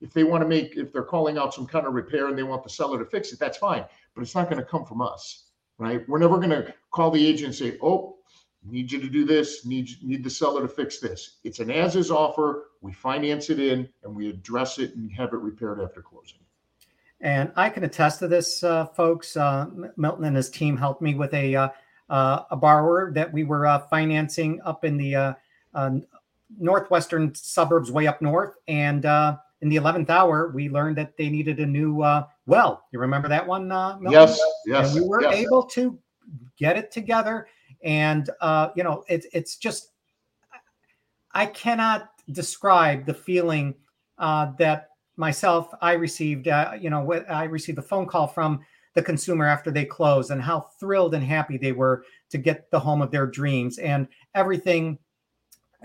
if 0.00 0.12
they 0.12 0.24
want 0.24 0.42
to 0.42 0.48
make, 0.48 0.76
if 0.76 0.92
they're 0.92 1.02
calling 1.02 1.38
out 1.38 1.54
some 1.54 1.66
kind 1.66 1.86
of 1.86 1.94
repair 1.94 2.28
and 2.28 2.36
they 2.36 2.42
want 2.42 2.62
the 2.62 2.70
seller 2.70 2.98
to 2.98 3.04
fix 3.04 3.32
it, 3.32 3.38
that's 3.38 3.58
fine. 3.58 3.84
But 4.14 4.22
it's 4.22 4.34
not 4.34 4.50
going 4.50 4.60
to 4.60 4.64
come 4.64 4.84
from 4.84 5.00
us, 5.00 5.44
right? 5.78 6.06
We're 6.08 6.18
never 6.18 6.36
going 6.36 6.50
to 6.50 6.74
call 6.90 7.10
the 7.10 7.26
agent 7.26 7.46
and 7.46 7.54
say, 7.54 7.78
oh, 7.82 8.16
need 8.64 8.90
you 8.90 9.00
to 9.00 9.08
do 9.08 9.24
this, 9.24 9.64
need, 9.64 9.90
need 10.02 10.24
the 10.24 10.30
seller 10.30 10.62
to 10.62 10.68
fix 10.68 10.98
this. 10.98 11.38
It's 11.44 11.60
an 11.60 11.70
as 11.70 11.96
is 11.96 12.10
offer. 12.10 12.70
We 12.80 12.92
finance 12.92 13.48
it 13.50 13.60
in 13.60 13.88
and 14.02 14.14
we 14.14 14.28
address 14.28 14.78
it 14.78 14.94
and 14.96 15.10
have 15.12 15.32
it 15.32 15.38
repaired 15.38 15.80
after 15.80 16.02
closing. 16.02 16.38
And 17.20 17.50
I 17.56 17.70
can 17.70 17.84
attest 17.84 18.18
to 18.18 18.28
this, 18.28 18.62
uh, 18.62 18.86
folks. 18.86 19.36
Uh, 19.36 19.66
Milton 19.96 20.24
and 20.24 20.36
his 20.36 20.50
team 20.50 20.76
helped 20.76 21.00
me 21.00 21.14
with 21.14 21.32
a 21.32 21.54
uh, 21.54 21.68
uh 22.10 22.42
a 22.50 22.56
borrower 22.56 23.10
that 23.14 23.32
we 23.32 23.42
were 23.42 23.66
uh, 23.66 23.78
financing 23.88 24.60
up 24.64 24.84
in 24.84 24.98
the 24.98 25.34
uh, 25.74 25.90
northwestern 26.58 27.34
suburbs, 27.34 27.90
way 27.90 28.06
up 28.06 28.20
north. 28.20 28.56
And 28.68 29.06
in 29.60 29.68
the 29.68 29.76
eleventh 29.76 30.10
hour, 30.10 30.50
we 30.54 30.68
learned 30.68 30.96
that 30.96 31.16
they 31.16 31.28
needed 31.28 31.60
a 31.60 31.66
new 31.66 32.02
uh, 32.02 32.24
well. 32.46 32.84
You 32.92 32.98
remember 32.98 33.28
that 33.28 33.46
one? 33.46 33.70
Uh, 33.72 33.98
Milton? 33.98 34.12
Yes, 34.12 34.40
yes. 34.66 34.94
And 34.94 35.02
we 35.02 35.08
were 35.08 35.22
yes. 35.22 35.34
able 35.34 35.62
to 35.64 35.98
get 36.58 36.76
it 36.76 36.90
together. 36.90 37.48
And 37.82 38.30
uh, 38.40 38.70
you 38.74 38.84
know, 38.84 39.04
it's 39.08 39.26
it's 39.32 39.56
just 39.56 39.92
I 41.32 41.46
cannot 41.46 42.10
describe 42.32 43.06
the 43.06 43.14
feeling 43.14 43.74
that 44.18 44.88
myself, 45.16 45.72
I 45.80 45.92
received, 45.92 46.48
uh, 46.48 46.72
you 46.78 46.90
know, 46.90 47.12
I 47.28 47.44
received 47.44 47.78
a 47.78 47.82
phone 47.82 48.06
call 48.06 48.26
from 48.26 48.60
the 48.94 49.02
consumer 49.02 49.46
after 49.46 49.70
they 49.70 49.84
closed 49.84 50.30
and 50.30 50.40
how 50.40 50.68
thrilled 50.80 51.14
and 51.14 51.24
happy 51.24 51.58
they 51.58 51.72
were 51.72 52.04
to 52.30 52.38
get 52.38 52.70
the 52.70 52.78
home 52.78 53.02
of 53.02 53.10
their 53.10 53.26
dreams 53.26 53.78
and 53.78 54.08
everything, 54.34 54.98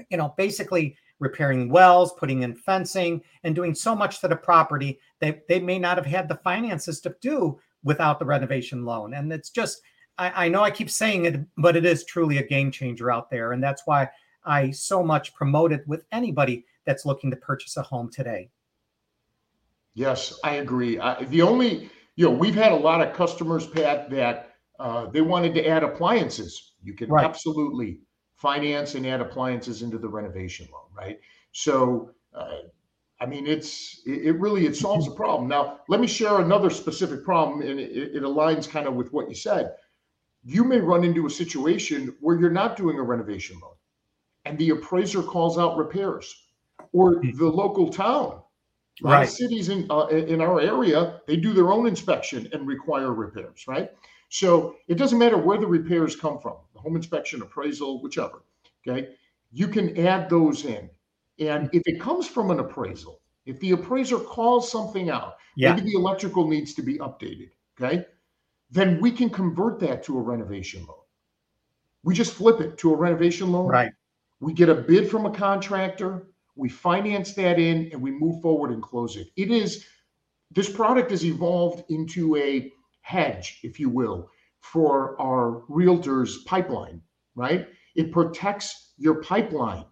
you 0.09 0.17
know, 0.17 0.33
basically 0.37 0.95
repairing 1.21 1.69
wells, 1.69 2.11
putting 2.13 2.41
in 2.41 2.53
fencing, 2.53 3.21
and 3.43 3.55
doing 3.55 3.73
so 3.73 3.95
much 3.95 4.19
to 4.19 4.27
the 4.27 4.35
property 4.35 4.99
that 5.19 5.47
they 5.47 5.59
may 5.59 5.79
not 5.79 5.95
have 5.95 6.05
had 6.05 6.27
the 6.27 6.35
finances 6.35 6.99
to 6.99 7.15
do 7.21 7.57
without 7.83 8.19
the 8.19 8.25
renovation 8.25 8.83
loan. 8.83 9.13
And 9.13 9.31
it's 9.31 9.51
just, 9.51 9.81
I, 10.17 10.45
I 10.45 10.49
know 10.49 10.63
I 10.63 10.71
keep 10.71 10.89
saying 10.89 11.25
it, 11.25 11.39
but 11.57 11.77
it 11.77 11.85
is 11.85 12.03
truly 12.03 12.39
a 12.39 12.47
game 12.47 12.71
changer 12.71 13.11
out 13.11 13.29
there. 13.29 13.53
And 13.53 13.63
that's 13.63 13.83
why 13.85 14.09
I 14.43 14.71
so 14.71 15.03
much 15.03 15.33
promote 15.33 15.71
it 15.71 15.87
with 15.87 16.03
anybody 16.11 16.65
that's 16.85 17.05
looking 17.05 17.29
to 17.29 17.37
purchase 17.37 17.77
a 17.77 17.83
home 17.83 18.09
today. 18.11 18.49
Yes, 19.93 20.39
I 20.43 20.55
agree. 20.55 20.99
I, 20.99 21.23
the 21.25 21.43
only, 21.43 21.89
you 22.15 22.25
know, 22.25 22.31
we've 22.31 22.55
had 22.55 22.71
a 22.71 22.75
lot 22.75 23.05
of 23.05 23.15
customers, 23.15 23.67
Pat, 23.67 24.09
that 24.09 24.55
uh, 24.79 25.05
they 25.07 25.21
wanted 25.21 25.53
to 25.53 25.67
add 25.67 25.83
appliances. 25.83 26.73
You 26.81 26.93
can 26.93 27.09
right. 27.09 27.23
absolutely 27.23 27.99
finance 28.41 28.95
and 28.95 29.05
add 29.05 29.21
appliances 29.21 29.81
into 29.83 29.97
the 29.97 30.07
renovation 30.07 30.67
loan, 30.71 30.87
right? 30.95 31.19
So, 31.51 32.11
uh, 32.33 32.61
I 33.19 33.27
mean, 33.27 33.45
it's 33.45 34.01
it, 34.05 34.39
really 34.39 34.65
it 34.65 34.75
solves 34.75 35.07
a 35.07 35.11
problem. 35.11 35.47
Now, 35.47 35.81
let 35.87 35.99
me 35.99 36.07
share 36.07 36.39
another 36.39 36.71
specific 36.71 37.23
problem, 37.23 37.61
and 37.61 37.79
it, 37.79 38.15
it 38.15 38.23
aligns 38.23 38.67
kind 38.67 38.87
of 38.87 38.95
with 38.95 39.13
what 39.13 39.29
you 39.29 39.35
said. 39.35 39.75
You 40.43 40.63
may 40.63 40.79
run 40.79 41.03
into 41.03 41.27
a 41.27 41.29
situation 41.29 42.15
where 42.19 42.39
you're 42.39 42.49
not 42.49 42.75
doing 42.75 42.97
a 42.97 43.03
renovation 43.03 43.59
loan, 43.61 43.75
and 44.45 44.57
the 44.57 44.71
appraiser 44.71 45.21
calls 45.21 45.59
out 45.59 45.77
repairs, 45.77 46.33
or 46.93 47.21
the 47.21 47.45
local 47.45 47.91
town 47.91 48.41
lot 49.01 49.11
right. 49.13 49.23
of 49.23 49.29
cities 49.29 49.69
in 49.69 49.87
uh, 49.89 50.07
in 50.07 50.41
our 50.41 50.59
area 50.59 51.21
they 51.27 51.35
do 51.35 51.53
their 51.53 51.71
own 51.71 51.87
inspection 51.87 52.47
and 52.53 52.67
require 52.67 53.13
repairs, 53.13 53.65
right? 53.67 53.89
So 54.29 54.75
it 54.87 54.95
doesn't 54.95 55.19
matter 55.19 55.37
where 55.37 55.57
the 55.57 55.67
repairs 55.67 56.15
come 56.15 56.39
from, 56.39 56.57
home 56.81 56.95
inspection, 56.95 57.41
appraisal, 57.41 58.01
whichever. 58.01 58.43
Okay, 58.87 59.15
you 59.51 59.67
can 59.67 59.97
add 59.97 60.29
those 60.29 60.65
in, 60.65 60.89
and 61.39 61.69
if 61.73 61.83
it 61.85 61.99
comes 61.99 62.27
from 62.27 62.51
an 62.51 62.59
appraisal, 62.59 63.21
if 63.45 63.59
the 63.59 63.71
appraiser 63.71 64.17
calls 64.17 64.71
something 64.71 65.09
out, 65.09 65.37
yeah. 65.55 65.73
maybe 65.73 65.91
the 65.91 65.97
electrical 65.97 66.47
needs 66.47 66.73
to 66.73 66.81
be 66.81 66.97
updated. 66.97 67.51
Okay, 67.79 68.05
then 68.69 68.99
we 68.99 69.11
can 69.11 69.29
convert 69.29 69.79
that 69.79 70.03
to 70.05 70.17
a 70.17 70.21
renovation 70.21 70.85
loan. 70.85 70.97
We 72.03 72.13
just 72.15 72.33
flip 72.33 72.61
it 72.61 72.77
to 72.79 72.93
a 72.93 72.95
renovation 72.95 73.51
loan. 73.51 73.67
Right. 73.67 73.91
We 74.39 74.53
get 74.53 74.69
a 74.69 74.75
bid 74.75 75.09
from 75.09 75.27
a 75.27 75.31
contractor 75.31 76.25
we 76.55 76.69
finance 76.69 77.33
that 77.35 77.59
in 77.59 77.89
and 77.91 78.01
we 78.01 78.11
move 78.11 78.41
forward 78.41 78.71
and 78.71 78.81
close 78.81 79.15
it. 79.15 79.31
It 79.35 79.51
is 79.51 79.85
this 80.51 80.69
product 80.69 81.11
has 81.11 81.25
evolved 81.25 81.89
into 81.89 82.35
a 82.35 82.71
hedge, 83.01 83.59
if 83.63 83.79
you 83.79 83.89
will, 83.89 84.29
for 84.61 85.19
our 85.21 85.63
realtors 85.69 86.45
pipeline, 86.45 87.01
right? 87.35 87.67
It 87.95 88.11
protects 88.11 88.93
your 88.97 89.21
pipeline 89.21 89.85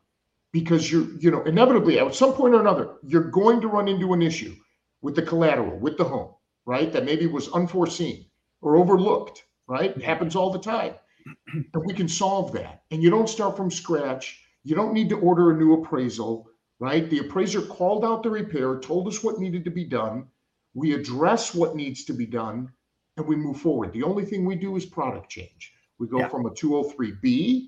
because 0.52 0.92
you're, 0.92 1.08
you 1.20 1.32
know, 1.32 1.44
inevitably 1.44 2.00
at 2.00 2.16
some 2.16 2.34
point 2.34 2.56
or 2.56 2.62
another, 2.62 2.96
you're 3.04 3.30
going 3.30 3.62
to 3.62 3.68
run 3.68 3.88
into 3.88 4.14
an 4.14 4.22
issue 4.22 4.56
with 5.02 5.16
the 5.16 5.22
collateral, 5.22 5.78
with 5.80 5.98
the 5.98 6.04
home, 6.04 6.34
right? 6.66 6.92
That 6.92 7.06
maybe 7.06 7.28
was 7.28 7.50
unforeseen 7.50 8.26
or 8.62 8.78
overlooked, 8.78 9.44
right? 9.68 9.96
It 9.96 10.04
happens 10.04 10.36
all 10.36 10.52
the 10.52 10.60
time. 10.60 10.94
And 11.74 11.86
we 11.86 11.94
can 11.94 12.08
solve 12.08 12.54
that. 12.54 12.84
And 12.92 13.04
you 13.04 13.10
don't 13.10 13.30
start 13.30 13.58
from 13.58 13.70
scratch. 13.70 14.40
You 14.64 14.76
don't 14.76 14.94
need 14.94 15.10
to 15.10 15.20
order 15.20 15.52
a 15.52 15.58
new 15.58 15.74
appraisal 15.74 16.50
right? 16.80 17.10
The 17.10 17.20
appraiser 17.20 17.62
called 17.62 18.06
out 18.06 18.24
the 18.24 18.30
repair, 18.30 18.80
told 18.80 19.08
us 19.08 19.24
what 19.24 19.40
needed 19.40 19.66
to 19.66 19.72
be 19.72 19.84
done. 19.84 20.28
We 20.74 20.94
address 20.94 21.54
what 21.54 21.76
needs 21.76 22.06
to 22.06 22.14
be 22.14 22.26
done 22.26 22.72
and 23.20 23.28
we 23.28 23.36
move 23.36 23.60
forward. 23.60 23.94
The 23.94 24.04
only 24.04 24.26
thing 24.26 24.46
we 24.46 24.56
do 24.56 24.76
is 24.76 24.86
product 24.86 25.30
change. 25.30 25.74
We 26.00 26.08
go 26.08 26.20
yeah. 26.20 26.30
from 26.30 26.46
a 26.46 26.50
203B 26.50 27.68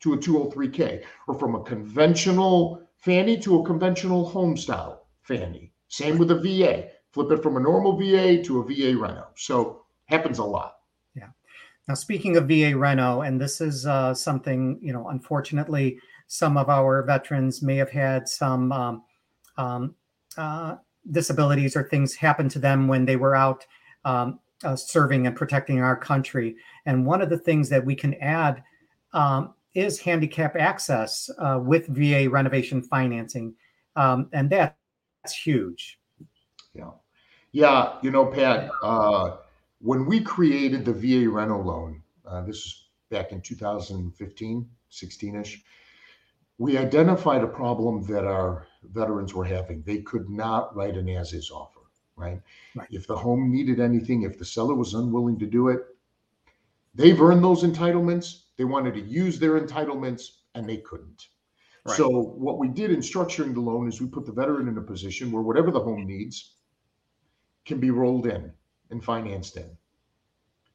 to 0.00 0.14
a 0.14 0.16
203K 0.16 1.02
or 1.28 1.38
from 1.38 1.54
a 1.56 1.62
conventional 1.62 2.82
Fannie 2.96 3.38
to 3.38 3.60
a 3.60 3.66
conventional 3.66 4.28
home 4.28 4.56
style 4.56 5.06
Fannie. 5.22 5.72
Same 5.88 6.18
with 6.18 6.30
a 6.30 6.36
VA. 6.36 6.88
Flip 7.12 7.30
it 7.32 7.42
from 7.42 7.56
a 7.56 7.60
normal 7.60 7.96
VA 7.96 8.42
to 8.42 8.60
a 8.60 8.64
VA 8.64 8.96
Reno. 8.96 9.28
So 9.34 9.84
happens 10.06 10.38
a 10.38 10.44
lot. 10.44 10.76
Yeah. 11.14 11.28
Now, 11.88 11.94
speaking 11.94 12.36
of 12.36 12.46
VA 12.46 12.76
Reno, 12.76 13.22
and 13.22 13.40
this 13.40 13.60
is 13.60 13.86
uh, 13.86 14.14
something, 14.14 14.78
you 14.80 14.92
know, 14.92 15.08
unfortunately, 15.08 15.98
some 16.28 16.56
of 16.56 16.68
our 16.68 17.02
veterans 17.02 17.62
may 17.62 17.76
have 17.76 17.90
had 17.90 18.28
some 18.28 18.70
um, 18.70 19.02
um, 19.56 19.94
uh, 20.36 20.76
disabilities 21.10 21.74
or 21.74 21.82
things 21.82 22.14
happen 22.14 22.48
to 22.50 22.60
them 22.60 22.86
when 22.86 23.04
they 23.04 23.16
were 23.16 23.34
out 23.34 23.66
um, 24.04 24.38
uh, 24.64 24.76
serving 24.76 25.26
and 25.26 25.36
protecting 25.36 25.80
our 25.80 25.96
country. 25.96 26.56
And 26.86 27.06
one 27.06 27.22
of 27.22 27.30
the 27.30 27.38
things 27.38 27.68
that 27.68 27.84
we 27.84 27.94
can 27.94 28.14
add 28.14 28.62
um, 29.12 29.54
is 29.74 30.00
handicap 30.00 30.56
access 30.56 31.30
uh, 31.38 31.58
with 31.62 31.86
VA 31.88 32.28
renovation 32.28 32.82
financing. 32.82 33.54
Um, 33.96 34.28
and 34.32 34.50
that, 34.50 34.76
that's 35.22 35.34
huge. 35.34 35.98
Yeah. 36.74 36.90
Yeah. 37.52 37.94
You 38.02 38.10
know, 38.10 38.26
Pat, 38.26 38.70
uh, 38.82 39.36
when 39.80 40.06
we 40.06 40.20
created 40.20 40.84
the 40.84 40.92
VA 40.92 41.28
Reno 41.28 41.60
loan, 41.60 42.02
uh, 42.26 42.42
this 42.42 42.56
is 42.56 42.84
back 43.10 43.32
in 43.32 43.40
2015, 43.40 44.68
16 44.90 45.36
ish 45.36 45.64
we 46.60 46.76
identified 46.76 47.42
a 47.42 47.46
problem 47.46 48.02
that 48.02 48.26
our 48.26 48.66
veterans 48.92 49.32
were 49.32 49.46
having. 49.46 49.82
They 49.86 50.02
could 50.02 50.28
not 50.28 50.76
write 50.76 50.94
an 50.94 51.08
as 51.08 51.32
is 51.32 51.50
offer, 51.50 51.79
right? 52.20 52.40
Right. 52.74 52.88
If 52.90 53.06
the 53.06 53.16
home 53.16 53.50
needed 53.50 53.80
anything, 53.80 54.22
if 54.22 54.38
the 54.38 54.44
seller 54.44 54.74
was 54.74 54.94
unwilling 54.94 55.38
to 55.38 55.46
do 55.46 55.68
it, 55.68 55.80
they've 56.94 57.20
earned 57.20 57.42
those 57.42 57.64
entitlements. 57.64 58.42
They 58.56 58.64
wanted 58.64 58.94
to 58.94 59.00
use 59.00 59.38
their 59.38 59.58
entitlements 59.60 60.22
and 60.54 60.68
they 60.68 60.78
couldn't. 60.78 61.28
Right. 61.84 61.96
So 61.96 62.08
what 62.08 62.58
we 62.58 62.68
did 62.68 62.90
in 62.90 63.00
structuring 63.00 63.54
the 63.54 63.60
loan 63.60 63.88
is 63.88 64.00
we 64.00 64.06
put 64.06 64.26
the 64.26 64.32
veteran 64.32 64.68
in 64.68 64.76
a 64.76 64.82
position 64.82 65.32
where 65.32 65.42
whatever 65.42 65.70
the 65.70 65.80
home 65.80 66.06
needs 66.06 66.56
can 67.64 67.80
be 67.80 67.90
rolled 67.90 68.26
in 68.26 68.52
and 68.90 69.02
financed 69.02 69.56
in. 69.56 69.70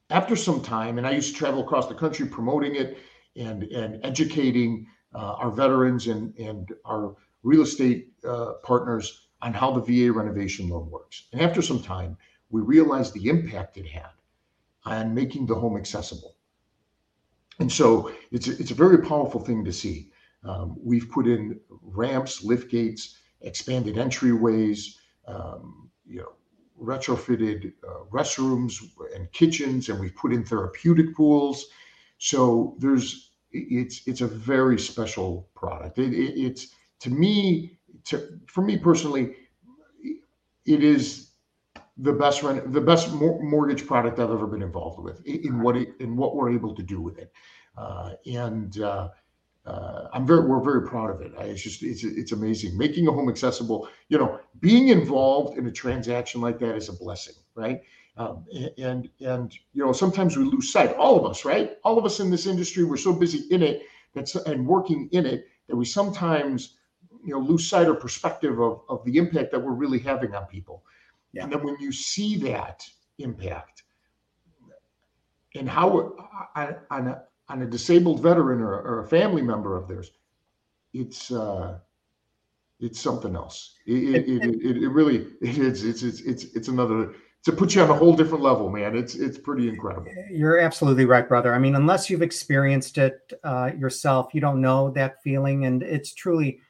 After 0.09 0.35
some 0.35 0.61
time, 0.61 0.97
and 0.97 1.05
I 1.05 1.11
used 1.11 1.33
to 1.33 1.37
travel 1.37 1.61
across 1.61 1.87
the 1.87 1.95
country 1.95 2.27
promoting 2.27 2.75
it 2.75 2.97
and 3.35 3.63
and 3.63 3.99
educating 4.03 4.87
uh, 5.13 5.33
our 5.33 5.51
veterans 5.51 6.07
and 6.07 6.35
and 6.37 6.73
our 6.85 7.15
real 7.43 7.61
estate 7.61 8.13
uh, 8.27 8.53
partners 8.63 9.24
on 9.45 9.53
how 9.53 9.69
the 9.69 9.81
VA 9.81 10.11
renovation 10.11 10.67
loan 10.69 10.89
works. 10.89 11.27
And 11.31 11.39
after 11.39 11.61
some 11.61 11.81
time, 11.81 12.17
we 12.49 12.61
realized 12.61 13.13
the 13.13 13.29
impact 13.29 13.77
it 13.77 13.85
had 13.85 14.09
on 14.85 15.13
making 15.13 15.45
the 15.45 15.53
home 15.53 15.77
accessible. 15.77 16.35
And 17.59 17.71
so 17.71 18.11
it's 18.31 18.47
a, 18.47 18.59
it's 18.59 18.71
a 18.71 18.75
very 18.75 18.97
powerful 18.97 19.39
thing 19.39 19.63
to 19.63 19.71
see. 19.71 20.09
Um, 20.43 20.77
we've 20.83 21.09
put 21.11 21.27
in 21.27 21.59
ramps, 21.69 22.43
lift 22.43 22.71
gates, 22.71 23.17
expanded 23.41 23.97
entryways, 23.97 24.95
um, 25.27 25.91
you 26.07 26.21
know, 26.21 26.33
retrofitted 26.81 27.71
uh, 27.87 28.03
restrooms 28.11 28.81
and 29.15 29.31
kitchens, 29.31 29.89
and 29.89 29.99
we've 29.99 30.15
put 30.15 30.33
in 30.33 30.43
therapeutic 30.43 31.15
pools. 31.15 31.67
So 32.17 32.75
there's 32.79 33.31
it's 33.51 34.01
it's 34.07 34.21
a 34.21 34.27
very 34.27 34.79
special 34.79 35.49
product. 35.55 35.99
It, 35.99 36.13
it, 36.13 36.33
it's 36.37 36.67
to 37.01 37.09
me, 37.11 37.74
to 38.05 38.39
for 38.47 38.61
me 38.61 38.77
personally, 38.77 39.35
it 40.65 40.83
is 40.83 41.31
the 41.97 42.13
best 42.13 42.43
rent, 42.43 42.73
the 42.73 42.81
best 42.81 43.13
mor- 43.13 43.41
mortgage 43.41 43.87
product 43.87 44.19
I've 44.19 44.31
ever 44.31 44.47
been 44.47 44.61
involved 44.61 45.01
with 45.01 45.25
in, 45.25 45.45
in 45.45 45.61
what 45.61 45.77
it, 45.77 45.89
in 45.99 46.15
what 46.17 46.35
we're 46.35 46.51
able 46.51 46.75
to 46.75 46.83
do 46.83 47.01
with 47.01 47.17
it, 47.17 47.31
uh, 47.77 48.11
and 48.25 48.79
uh, 48.81 49.09
uh, 49.65 50.07
I'm 50.13 50.27
very 50.27 50.45
we're 50.45 50.61
very 50.61 50.87
proud 50.87 51.09
of 51.09 51.21
it. 51.21 51.33
I, 51.39 51.43
it's 51.45 51.61
just 51.61 51.83
it's 51.83 52.03
it's 52.03 52.31
amazing 52.31 52.77
making 52.77 53.07
a 53.07 53.11
home 53.11 53.29
accessible. 53.29 53.87
You 54.09 54.17
know, 54.17 54.39
being 54.59 54.89
involved 54.89 55.57
in 55.57 55.65
a 55.67 55.71
transaction 55.71 56.41
like 56.41 56.59
that 56.59 56.75
is 56.75 56.89
a 56.89 56.93
blessing, 56.93 57.35
right? 57.55 57.81
Um, 58.17 58.45
and 58.77 59.09
and 59.21 59.53
you 59.73 59.85
know 59.85 59.91
sometimes 59.91 60.37
we 60.37 60.43
lose 60.43 60.71
sight. 60.71 60.93
All 60.95 61.17
of 61.17 61.29
us, 61.29 61.45
right? 61.45 61.77
All 61.83 61.97
of 61.97 62.05
us 62.05 62.19
in 62.19 62.29
this 62.29 62.45
industry, 62.45 62.83
we're 62.83 62.97
so 62.97 63.13
busy 63.13 63.47
in 63.51 63.63
it 63.63 63.83
that's 64.13 64.35
and 64.35 64.67
working 64.67 65.09
in 65.11 65.25
it 65.25 65.47
that 65.67 65.75
we 65.75 65.85
sometimes 65.85 66.77
you 67.25 67.33
know 67.33 67.39
lose 67.39 67.67
sight 67.67 67.87
or 67.87 67.95
perspective 67.95 68.59
of 68.59 68.81
of 68.89 69.03
the 69.05 69.17
impact 69.17 69.51
that 69.51 69.59
we're 69.59 69.73
really 69.73 69.99
having 69.99 70.33
on 70.35 70.45
people. 70.45 70.83
Yeah. 71.33 71.43
And 71.43 71.51
then 71.51 71.63
when 71.63 71.77
you 71.79 71.91
see 71.91 72.37
that 72.37 72.87
impact 73.19 73.83
and 75.55 75.67
how 75.67 76.15
on, 76.55 76.75
on 76.91 77.07
a 77.07 77.23
on 77.49 77.61
a 77.61 77.65
disabled 77.65 78.21
veteran 78.21 78.61
or, 78.61 78.73
or 78.73 78.99
a 79.01 79.07
family 79.07 79.41
member 79.41 79.77
of 79.77 79.87
theirs, 79.87 80.11
it's 80.93 81.31
uh, 81.31 81.77
it's 82.79 82.99
something 82.99 83.35
else. 83.35 83.75
It 83.85 84.27
it, 84.27 84.43
it, 84.43 84.83
it, 84.83 84.89
really 84.89 85.27
it's 85.41 85.83
it's 85.83 86.03
it's 86.03 86.43
it's 86.55 86.67
another 86.67 87.13
to 87.45 87.51
put 87.51 87.75
you 87.75 87.81
on 87.81 87.89
a 87.91 87.93
whole 87.93 88.15
different 88.15 88.43
level, 88.43 88.69
man. 88.69 88.95
It's 88.95 89.15
it's 89.15 89.37
pretty 89.37 89.69
incredible. 89.69 90.11
You're 90.31 90.59
absolutely 90.59 91.05
right, 91.05 91.27
brother. 91.27 91.53
I 91.53 91.59
mean, 91.59 91.75
unless 91.75 92.09
you've 92.09 92.23
experienced 92.23 92.97
it 92.97 93.33
uh, 93.43 93.71
yourself, 93.77 94.33
you 94.33 94.41
don't 94.41 94.61
know 94.61 94.89
that 94.91 95.21
feeling, 95.21 95.65
and 95.65 95.83
it's 95.83 96.13
truly, 96.13 96.59
uh, 96.59 96.61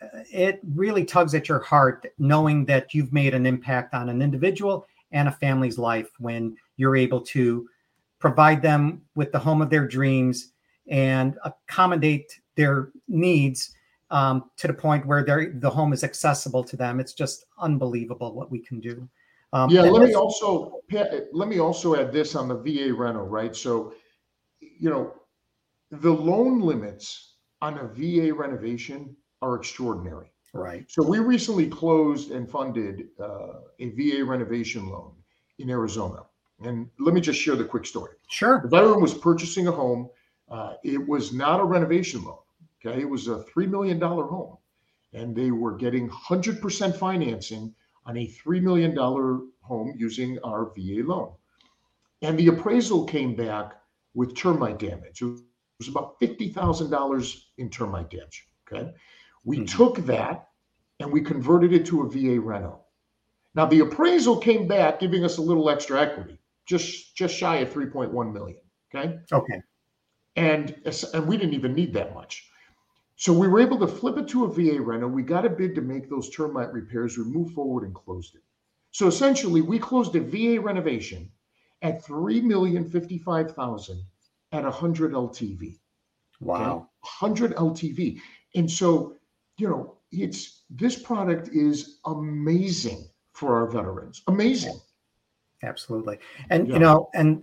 it 0.00 0.60
really 0.74 1.04
tugs 1.04 1.34
at 1.34 1.48
your 1.48 1.60
heart 1.60 2.06
knowing 2.18 2.64
that 2.66 2.94
you've 2.94 3.12
made 3.12 3.34
an 3.34 3.46
impact 3.46 3.94
on 3.94 4.08
an 4.08 4.22
individual 4.22 4.86
and 5.12 5.28
a 5.28 5.32
family's 5.32 5.78
life 5.78 6.08
when 6.18 6.56
you're 6.76 6.96
able 6.96 7.20
to 7.20 7.68
provide 8.18 8.62
them 8.62 9.02
with 9.14 9.32
the 9.32 9.38
home 9.38 9.62
of 9.62 9.70
their 9.70 9.86
dreams 9.86 10.52
and 10.88 11.38
accommodate 11.44 12.40
their 12.56 12.90
needs 13.08 13.74
um, 14.10 14.50
to 14.56 14.66
the 14.66 14.72
point 14.72 15.06
where 15.06 15.22
the 15.24 15.70
home 15.70 15.92
is 15.92 16.02
accessible 16.02 16.64
to 16.64 16.76
them. 16.76 16.98
It's 16.98 17.12
just 17.12 17.44
unbelievable 17.58 18.34
what 18.34 18.50
we 18.50 18.60
can 18.60 18.80
do. 18.80 19.08
Um, 19.52 19.70
yeah, 19.70 19.82
let 19.82 20.06
me 20.06 20.14
also 20.14 20.80
let 21.32 21.48
me 21.48 21.58
also 21.58 21.94
add 21.94 22.12
this 22.12 22.34
on 22.34 22.48
the 22.48 22.56
VA 22.56 22.92
Reno, 22.92 23.24
right? 23.24 23.56
So, 23.56 23.94
you 24.60 24.90
know, 24.90 25.14
the 25.90 26.10
loan 26.10 26.60
limits 26.60 27.36
on 27.62 27.78
a 27.78 27.88
VA 27.88 28.32
renovation 28.34 29.16
are 29.42 29.56
extraordinary. 29.56 30.30
Right. 30.54 30.90
So 30.90 31.02
we 31.02 31.18
recently 31.18 31.68
closed 31.68 32.30
and 32.30 32.50
funded 32.50 33.08
uh, 33.20 33.60
a 33.78 33.90
VA 33.90 34.24
renovation 34.24 34.88
loan 34.88 35.12
in 35.58 35.70
Arizona. 35.70 36.22
And 36.62 36.88
let 36.98 37.14
me 37.14 37.20
just 37.20 37.38
share 37.38 37.54
the 37.54 37.64
quick 37.64 37.86
story. 37.86 38.12
Sure. 38.28 38.60
The 38.62 38.68
veteran 38.68 39.00
was 39.00 39.14
purchasing 39.14 39.68
a 39.68 39.72
home. 39.72 40.08
Uh, 40.50 40.74
it 40.82 41.06
was 41.06 41.32
not 41.32 41.60
a 41.60 41.64
renovation 41.64 42.24
loan. 42.24 42.38
Okay. 42.84 43.00
It 43.00 43.08
was 43.08 43.28
a 43.28 43.44
$3 43.54 43.68
million 43.68 44.00
home. 44.00 44.56
And 45.12 45.36
they 45.36 45.50
were 45.50 45.76
getting 45.76 46.08
100% 46.08 46.96
financing 46.96 47.74
on 48.06 48.16
a 48.16 48.26
$3 48.26 48.62
million 48.62 48.96
home 48.96 49.94
using 49.96 50.38
our 50.42 50.72
VA 50.76 51.02
loan. 51.04 51.32
And 52.22 52.38
the 52.38 52.48
appraisal 52.48 53.04
came 53.04 53.34
back 53.36 53.74
with 54.14 54.34
termite 54.34 54.78
damage. 54.78 55.22
It 55.22 55.38
was 55.78 55.88
about 55.88 56.18
$50,000 56.20 57.42
in 57.58 57.70
termite 57.70 58.10
damage. 58.10 58.48
Okay. 58.70 58.90
We 59.48 59.60
mm-hmm. 59.60 59.76
took 59.76 59.96
that 60.06 60.48
and 61.00 61.10
we 61.10 61.22
converted 61.22 61.72
it 61.72 61.86
to 61.86 62.02
a 62.02 62.08
VA 62.08 62.38
Reno. 62.38 62.80
Now 63.54 63.64
the 63.64 63.80
appraisal 63.80 64.36
came 64.36 64.68
back 64.68 65.00
giving 65.00 65.24
us 65.24 65.38
a 65.38 65.42
little 65.42 65.70
extra 65.70 66.00
equity 66.00 66.38
just 66.66 67.16
just 67.16 67.34
shy 67.34 67.56
of 67.56 67.72
3.1 67.72 68.32
million. 68.32 68.60
Okay. 68.94 69.18
Okay. 69.32 69.62
And 70.36 70.76
and 71.14 71.26
we 71.26 71.38
didn't 71.38 71.54
even 71.54 71.74
need 71.74 71.94
that 71.94 72.14
much. 72.14 72.46
So 73.16 73.32
we 73.32 73.48
were 73.48 73.60
able 73.60 73.78
to 73.78 73.86
flip 73.86 74.18
it 74.18 74.28
to 74.28 74.44
a 74.44 74.52
VA 74.52 74.80
Reno. 74.80 75.08
We 75.08 75.22
got 75.22 75.46
a 75.46 75.50
bid 75.50 75.74
to 75.74 75.80
make 75.80 76.08
those 76.08 76.30
termite 76.30 76.72
repairs. 76.72 77.16
We 77.16 77.24
moved 77.24 77.54
forward 77.54 77.84
and 77.84 77.94
closed 77.94 78.36
it. 78.36 78.42
So 78.92 79.06
essentially, 79.08 79.62
we 79.62 79.78
closed 79.78 80.14
a 80.14 80.20
VA 80.20 80.60
renovation 80.60 81.30
at 81.80 82.04
three 82.04 82.40
million 82.40 82.88
fifty-five 82.88 83.52
thousand 83.52 84.04
at 84.52 84.64
hundred 84.64 85.12
LTV. 85.12 85.78
Wow, 86.40 86.76
okay? 86.76 86.84
hundred 87.00 87.54
LTV. 87.56 88.20
And 88.54 88.70
so, 88.70 89.16
you 89.58 89.68
know, 89.68 89.96
it's 90.10 90.62
this 90.70 90.96
product 91.00 91.48
is 91.52 91.98
amazing 92.06 93.08
for 93.32 93.56
our 93.56 93.70
veterans. 93.70 94.22
Amazing. 94.28 94.80
Absolutely. 95.62 96.18
And, 96.50 96.68
yeah. 96.68 96.74
you 96.74 96.80
know, 96.80 97.10
and 97.14 97.42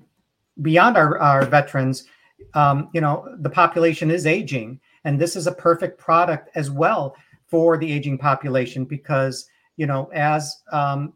beyond 0.62 0.97
our, 0.97 1.19
our 1.19 1.45
veterans, 1.45 2.06
um, 2.54 2.89
you 2.93 3.01
know, 3.01 3.36
the 3.39 3.49
population 3.49 4.10
is 4.10 4.25
aging. 4.25 4.80
And 5.04 5.19
this 5.19 5.36
is 5.36 5.47
a 5.47 5.51
perfect 5.51 5.99
product 5.99 6.49
as 6.56 6.71
well 6.71 7.15
for 7.47 7.78
the 7.78 7.91
aging 7.91 8.17
population 8.17 8.86
because, 8.86 9.47
you 9.78 9.86
know, 9.86 10.10
as 10.13 10.63
um, 10.71 11.13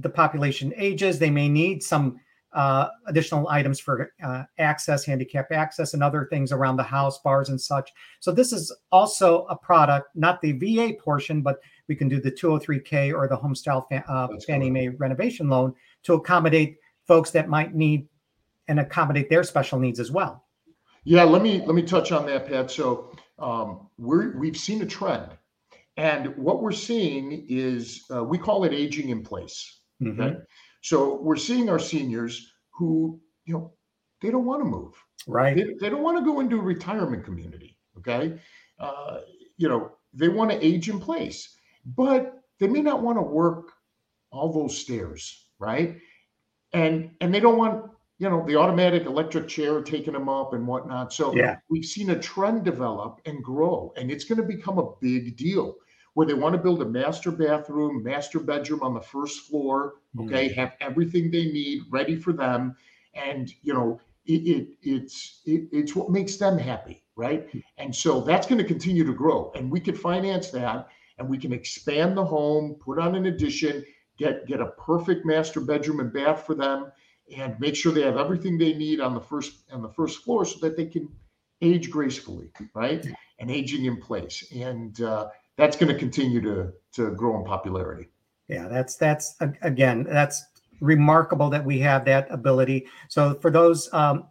the 0.00 0.08
population 0.08 0.72
ages, 0.76 1.18
they 1.18 1.30
may 1.30 1.48
need 1.48 1.82
some 1.82 2.18
uh, 2.56 2.88
additional 3.06 3.46
items 3.48 3.78
for 3.78 4.12
uh, 4.24 4.42
access, 4.58 5.04
handicap 5.04 5.52
access, 5.52 5.92
and 5.92 6.02
other 6.02 6.26
things 6.30 6.52
around 6.52 6.76
the 6.76 6.82
house, 6.82 7.18
bars 7.18 7.50
and 7.50 7.60
such. 7.60 7.90
So 8.20 8.32
this 8.32 8.50
is 8.50 8.74
also 8.90 9.44
a 9.50 9.56
product, 9.56 10.08
not 10.14 10.40
the 10.40 10.52
VA 10.52 10.94
portion, 10.98 11.42
but 11.42 11.60
we 11.86 11.94
can 11.94 12.08
do 12.08 12.18
the 12.18 12.32
203k 12.32 13.14
or 13.14 13.28
the 13.28 13.36
home 13.36 13.54
style 13.54 13.86
uh, 14.08 14.28
Fannie 14.46 14.70
Mae 14.70 14.88
renovation 14.88 15.50
loan 15.50 15.74
to 16.04 16.14
accommodate 16.14 16.78
folks 17.06 17.30
that 17.32 17.50
might 17.50 17.74
need 17.74 18.08
and 18.68 18.80
accommodate 18.80 19.28
their 19.28 19.44
special 19.44 19.78
needs 19.78 20.00
as 20.00 20.10
well. 20.10 20.44
Yeah, 21.04 21.24
let 21.24 21.42
me 21.42 21.62
let 21.64 21.74
me 21.74 21.82
touch 21.82 22.10
on 22.10 22.26
that, 22.26 22.48
Pat. 22.48 22.70
So 22.70 23.12
um, 23.38 23.88
we're 23.98 24.36
we've 24.38 24.56
seen 24.56 24.80
a 24.80 24.86
trend, 24.86 25.30
and 25.98 26.34
what 26.38 26.62
we're 26.62 26.72
seeing 26.72 27.46
is 27.48 28.02
uh, 28.12 28.24
we 28.24 28.38
call 28.38 28.64
it 28.64 28.72
aging 28.72 29.10
in 29.10 29.22
place. 29.22 29.80
Mm-hmm. 30.02 30.20
Okay, 30.20 30.36
so 30.86 31.20
we're 31.20 31.36
seeing 31.36 31.68
our 31.68 31.78
seniors 31.78 32.52
who 32.70 33.20
you 33.44 33.54
know 33.54 33.72
they 34.20 34.30
don't 34.30 34.44
want 34.44 34.60
to 34.62 34.68
move. 34.68 34.94
Right. 35.26 35.56
They, 35.56 35.74
they 35.80 35.90
don't 35.90 36.02
want 36.02 36.18
to 36.18 36.24
go 36.24 36.40
into 36.40 36.58
a 36.58 36.62
retirement 36.62 37.24
community. 37.24 37.76
Okay, 37.98 38.38
uh, 38.78 39.20
you 39.56 39.68
know 39.68 39.92
they 40.12 40.28
want 40.28 40.50
to 40.50 40.64
age 40.64 40.88
in 40.88 41.00
place, 41.00 41.56
but 41.84 42.42
they 42.60 42.68
may 42.68 42.80
not 42.80 43.02
want 43.02 43.18
to 43.18 43.22
work 43.22 43.72
all 44.30 44.52
those 44.52 44.76
stairs 44.76 45.46
right? 45.58 45.96
And 46.72 47.10
and 47.20 47.32
they 47.32 47.40
don't 47.40 47.56
want 47.56 47.90
you 48.18 48.28
know 48.28 48.44
the 48.46 48.56
automatic 48.56 49.06
electric 49.06 49.48
chair 49.48 49.82
taking 49.82 50.12
them 50.12 50.28
up 50.28 50.52
and 50.52 50.66
whatnot. 50.66 51.12
So 51.12 51.34
yeah. 51.34 51.56
we've 51.70 51.84
seen 51.84 52.10
a 52.10 52.18
trend 52.18 52.64
develop 52.64 53.20
and 53.26 53.42
grow, 53.42 53.92
and 53.96 54.10
it's 54.10 54.24
going 54.24 54.40
to 54.40 54.46
become 54.46 54.78
a 54.78 54.92
big 55.00 55.36
deal 55.36 55.74
where 56.16 56.26
they 56.26 56.32
want 56.32 56.54
to 56.54 56.58
build 56.58 56.80
a 56.80 56.84
master 56.86 57.30
bathroom, 57.30 58.02
master 58.02 58.40
bedroom 58.40 58.82
on 58.82 58.94
the 58.94 59.00
first 59.02 59.40
floor. 59.40 59.96
Okay, 60.18 60.48
mm. 60.48 60.54
have 60.54 60.72
everything 60.80 61.30
they 61.30 61.44
need 61.44 61.82
ready 61.90 62.16
for 62.16 62.32
them, 62.32 62.74
and 63.14 63.52
you 63.60 63.74
know 63.74 64.00
it, 64.24 64.48
it 64.48 64.68
it's 64.80 65.42
it, 65.44 65.68
it's 65.72 65.94
what 65.94 66.08
makes 66.08 66.36
them 66.38 66.56
happy, 66.56 67.02
right? 67.16 67.46
Hmm. 67.52 67.58
And 67.76 67.94
so 67.94 68.22
that's 68.22 68.46
going 68.46 68.56
to 68.56 68.64
continue 68.64 69.04
to 69.04 69.12
grow, 69.12 69.52
and 69.54 69.70
we 69.70 69.78
could 69.78 69.98
finance 69.98 70.50
that, 70.52 70.88
and 71.18 71.28
we 71.28 71.36
can 71.36 71.52
expand 71.52 72.16
the 72.16 72.24
home, 72.24 72.76
put 72.80 72.98
on 72.98 73.14
an 73.14 73.26
addition, 73.26 73.84
get 74.16 74.46
get 74.46 74.62
a 74.62 74.68
perfect 74.68 75.26
master 75.26 75.60
bedroom 75.60 76.00
and 76.00 76.14
bath 76.14 76.46
for 76.46 76.54
them, 76.54 76.90
and 77.36 77.60
make 77.60 77.76
sure 77.76 77.92
they 77.92 78.00
have 78.00 78.16
everything 78.16 78.56
they 78.56 78.72
need 78.72 79.00
on 79.00 79.12
the 79.12 79.20
first 79.20 79.70
on 79.70 79.82
the 79.82 79.92
first 79.92 80.24
floor 80.24 80.46
so 80.46 80.58
that 80.60 80.78
they 80.78 80.86
can 80.86 81.10
age 81.60 81.90
gracefully, 81.90 82.50
right? 82.74 83.06
And 83.38 83.50
aging 83.50 83.84
in 83.84 83.98
place, 83.98 84.50
and 84.50 84.98
uh, 85.02 85.26
that's 85.56 85.76
going 85.76 85.92
to 85.92 85.98
continue 85.98 86.40
to 86.42 86.72
to 86.92 87.10
grow 87.12 87.38
in 87.38 87.44
popularity. 87.44 88.08
Yeah, 88.48 88.68
that's 88.68 88.96
that's 88.96 89.34
again 89.62 90.04
that's 90.04 90.44
remarkable 90.80 91.50
that 91.50 91.64
we 91.64 91.78
have 91.80 92.04
that 92.04 92.30
ability. 92.30 92.86
So 93.08 93.34
for 93.34 93.50
those 93.50 93.92
um, 93.92 94.26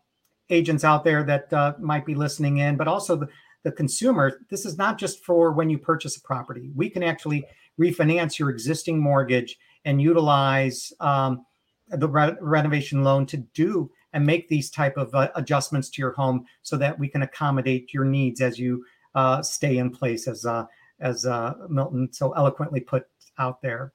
agents 0.50 0.84
out 0.84 1.04
there 1.04 1.24
that 1.24 1.52
uh, 1.52 1.74
might 1.80 2.06
be 2.06 2.16
listening 2.16 2.58
in, 2.58 2.78
but 2.78 2.88
also 2.88 3.16
the, 3.16 3.28
the 3.64 3.72
consumer, 3.72 4.40
this 4.50 4.66
is 4.66 4.78
not 4.78 4.98
just 5.00 5.24
for 5.26 5.52
when 5.52 5.70
you 5.70 5.80
purchase 5.80 6.18
a 6.18 6.22
property. 6.22 6.72
We 6.76 6.90
can 6.90 7.02
actually 7.02 7.46
refinance 7.80 8.38
your 8.38 8.50
existing 8.52 9.00
mortgage 9.00 9.58
and 9.86 10.02
utilize 10.02 10.94
um, 11.00 11.46
the 11.90 12.08
re- 12.08 12.38
renovation 12.42 13.04
loan 13.04 13.26
to 13.28 13.38
do 13.38 13.90
and 14.14 14.26
make 14.26 14.48
these 14.48 14.70
type 14.70 14.98
of 14.98 15.14
uh, 15.14 15.30
adjustments 15.36 15.90
to 15.90 16.02
your 16.02 16.14
home 16.14 16.46
so 16.62 16.78
that 16.78 16.98
we 16.98 17.08
can 17.08 17.24
accommodate 17.24 17.94
your 17.94 18.06
needs 18.06 18.40
as 18.40 18.58
you 18.58 18.86
uh, 19.16 19.42
stay 19.42 19.78
in 19.78 19.90
place 19.90 20.28
as 20.28 20.46
uh, 20.46 20.66
as 21.00 21.26
uh, 21.26 21.54
Milton 21.70 22.12
so 22.12 22.32
eloquently 22.32 22.80
put 22.80 23.08
out 23.38 23.62
there. 23.62 23.94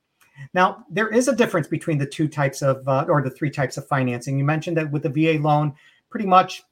Now, 0.55 0.85
there 0.91 1.09
is 1.09 1.29
a 1.29 1.37
difference 1.37 1.69
between 1.69 1.99
the 1.99 2.07
two 2.07 2.29
types 2.29 2.63
of, 2.63 2.87
uh, 2.89 3.07
or 3.09 3.23
the 3.23 3.31
three 3.31 3.51
types 3.51 3.77
of 3.77 3.87
financing. 3.87 4.39
You 4.39 4.45
mentioned 4.45 4.77
that 4.77 4.91
with 4.91 5.03
the 5.03 5.09
VA 5.09 5.43
loan, 5.43 5.75
pretty 6.09 6.27
much 6.27 6.63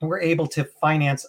we're 0.00 0.20
able 0.20 0.46
to 0.48 0.64
finance, 0.64 1.26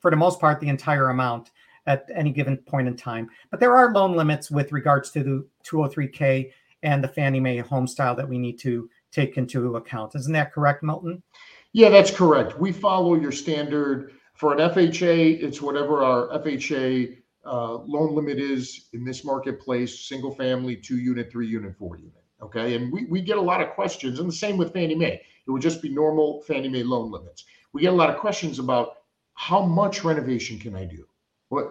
for 0.00 0.10
the 0.10 0.16
most 0.16 0.40
part, 0.40 0.60
the 0.60 0.68
entire 0.68 1.10
amount 1.10 1.50
at 1.86 2.06
any 2.14 2.30
given 2.30 2.56
point 2.56 2.86
in 2.86 2.96
time. 2.96 3.28
But 3.50 3.58
there 3.58 3.76
are 3.76 3.92
loan 3.92 4.16
limits 4.16 4.50
with 4.50 4.70
regards 4.72 5.10
to 5.12 5.22
the 5.22 5.46
203K 5.64 6.52
and 6.84 7.02
the 7.02 7.08
Fannie 7.08 7.40
Mae 7.40 7.58
home 7.58 7.86
style 7.86 8.14
that 8.14 8.28
we 8.28 8.38
need 8.38 8.58
to 8.60 8.88
take 9.10 9.36
into 9.36 9.76
account. 9.76 10.14
Isn't 10.14 10.32
that 10.32 10.52
correct, 10.52 10.82
Milton? 10.82 11.22
Yeah, 11.72 11.90
that's 11.90 12.10
correct. 12.10 12.58
We 12.58 12.72
follow 12.72 13.14
your 13.14 13.32
standard 13.32 14.12
for 14.34 14.52
an 14.52 14.58
FHA, 14.58 15.42
it's 15.42 15.62
whatever 15.62 16.02
our 16.02 16.28
FHA 16.40 17.16
uh, 17.44 17.74
loan 17.78 18.14
limit 18.14 18.38
is 18.38 18.88
in 18.92 19.04
this 19.04 19.24
marketplace, 19.24 20.00
single 20.00 20.34
family, 20.34 20.76
two 20.76 20.98
unit, 20.98 21.30
three 21.30 21.46
unit, 21.46 21.76
four 21.76 21.96
unit. 21.96 22.24
Okay. 22.40 22.74
And 22.74 22.92
we, 22.92 23.04
we 23.04 23.20
get 23.20 23.38
a 23.38 23.42
lot 23.42 23.60
of 23.60 23.70
questions, 23.70 24.18
and 24.18 24.28
the 24.28 24.34
same 24.34 24.56
with 24.56 24.72
Fannie 24.72 24.94
Mae. 24.94 25.22
It 25.46 25.50
would 25.50 25.62
just 25.62 25.82
be 25.82 25.88
normal 25.88 26.42
Fannie 26.42 26.68
Mae 26.68 26.82
loan 26.82 27.10
limits. 27.10 27.44
We 27.72 27.82
get 27.82 27.92
a 27.92 27.96
lot 27.96 28.10
of 28.10 28.18
questions 28.18 28.58
about 28.58 28.94
how 29.34 29.64
much 29.64 30.04
renovation 30.04 30.58
can 30.58 30.76
I 30.76 30.84
do? 30.84 31.06
What 31.48 31.70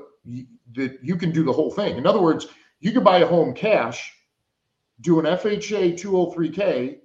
that 0.74 1.00
you 1.02 1.16
can 1.16 1.32
do 1.32 1.44
the 1.44 1.54
whole 1.54 1.72
thing. 1.72 1.98
In 1.98 2.06
other 2.06 2.22
words, 2.22 2.48
you 2.80 2.92
could 2.92 3.04
buy 3.04 3.20
a 3.20 3.28
home 3.28 3.54
cash, 3.54 4.14
do 5.02 5.20
an 5.20 5.26
FHA 5.26 6.00
203K, 6.00 6.98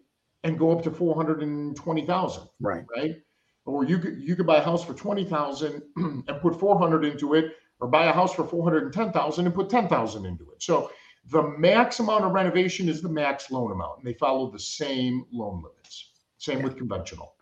and 0.44 0.58
go 0.58 0.76
up 0.76 0.82
to 0.84 0.90
420,000. 0.90 2.48
Right. 2.60 2.84
Right. 2.94 3.16
Or 3.64 3.84
you 3.84 3.98
could 3.98 4.22
you 4.22 4.36
could 4.36 4.46
buy 4.46 4.58
a 4.58 4.62
house 4.62 4.84
for 4.84 4.94
20,000 4.94 5.82
and 5.96 6.40
put 6.40 6.58
400 6.58 7.04
into 7.04 7.34
it 7.34 7.52
or 7.80 7.88
buy 7.88 8.06
a 8.06 8.12
house 8.12 8.34
for 8.34 8.46
410,000 8.46 9.46
and 9.46 9.54
put 9.54 9.68
10,000 9.68 10.26
into 10.26 10.44
it. 10.50 10.62
So 10.62 10.90
the 11.30 11.42
max 11.58 11.98
amount 11.98 12.24
of 12.24 12.32
renovation 12.32 12.88
is 12.88 13.02
the 13.02 13.08
max 13.08 13.50
loan 13.50 13.72
amount 13.72 13.98
and 13.98 14.06
they 14.06 14.14
follow 14.14 14.50
the 14.50 14.58
same 14.58 15.24
loan 15.32 15.56
limits. 15.56 16.10
Same 16.38 16.58
yeah. 16.58 16.64
with 16.64 16.76
conventional. 16.76 17.34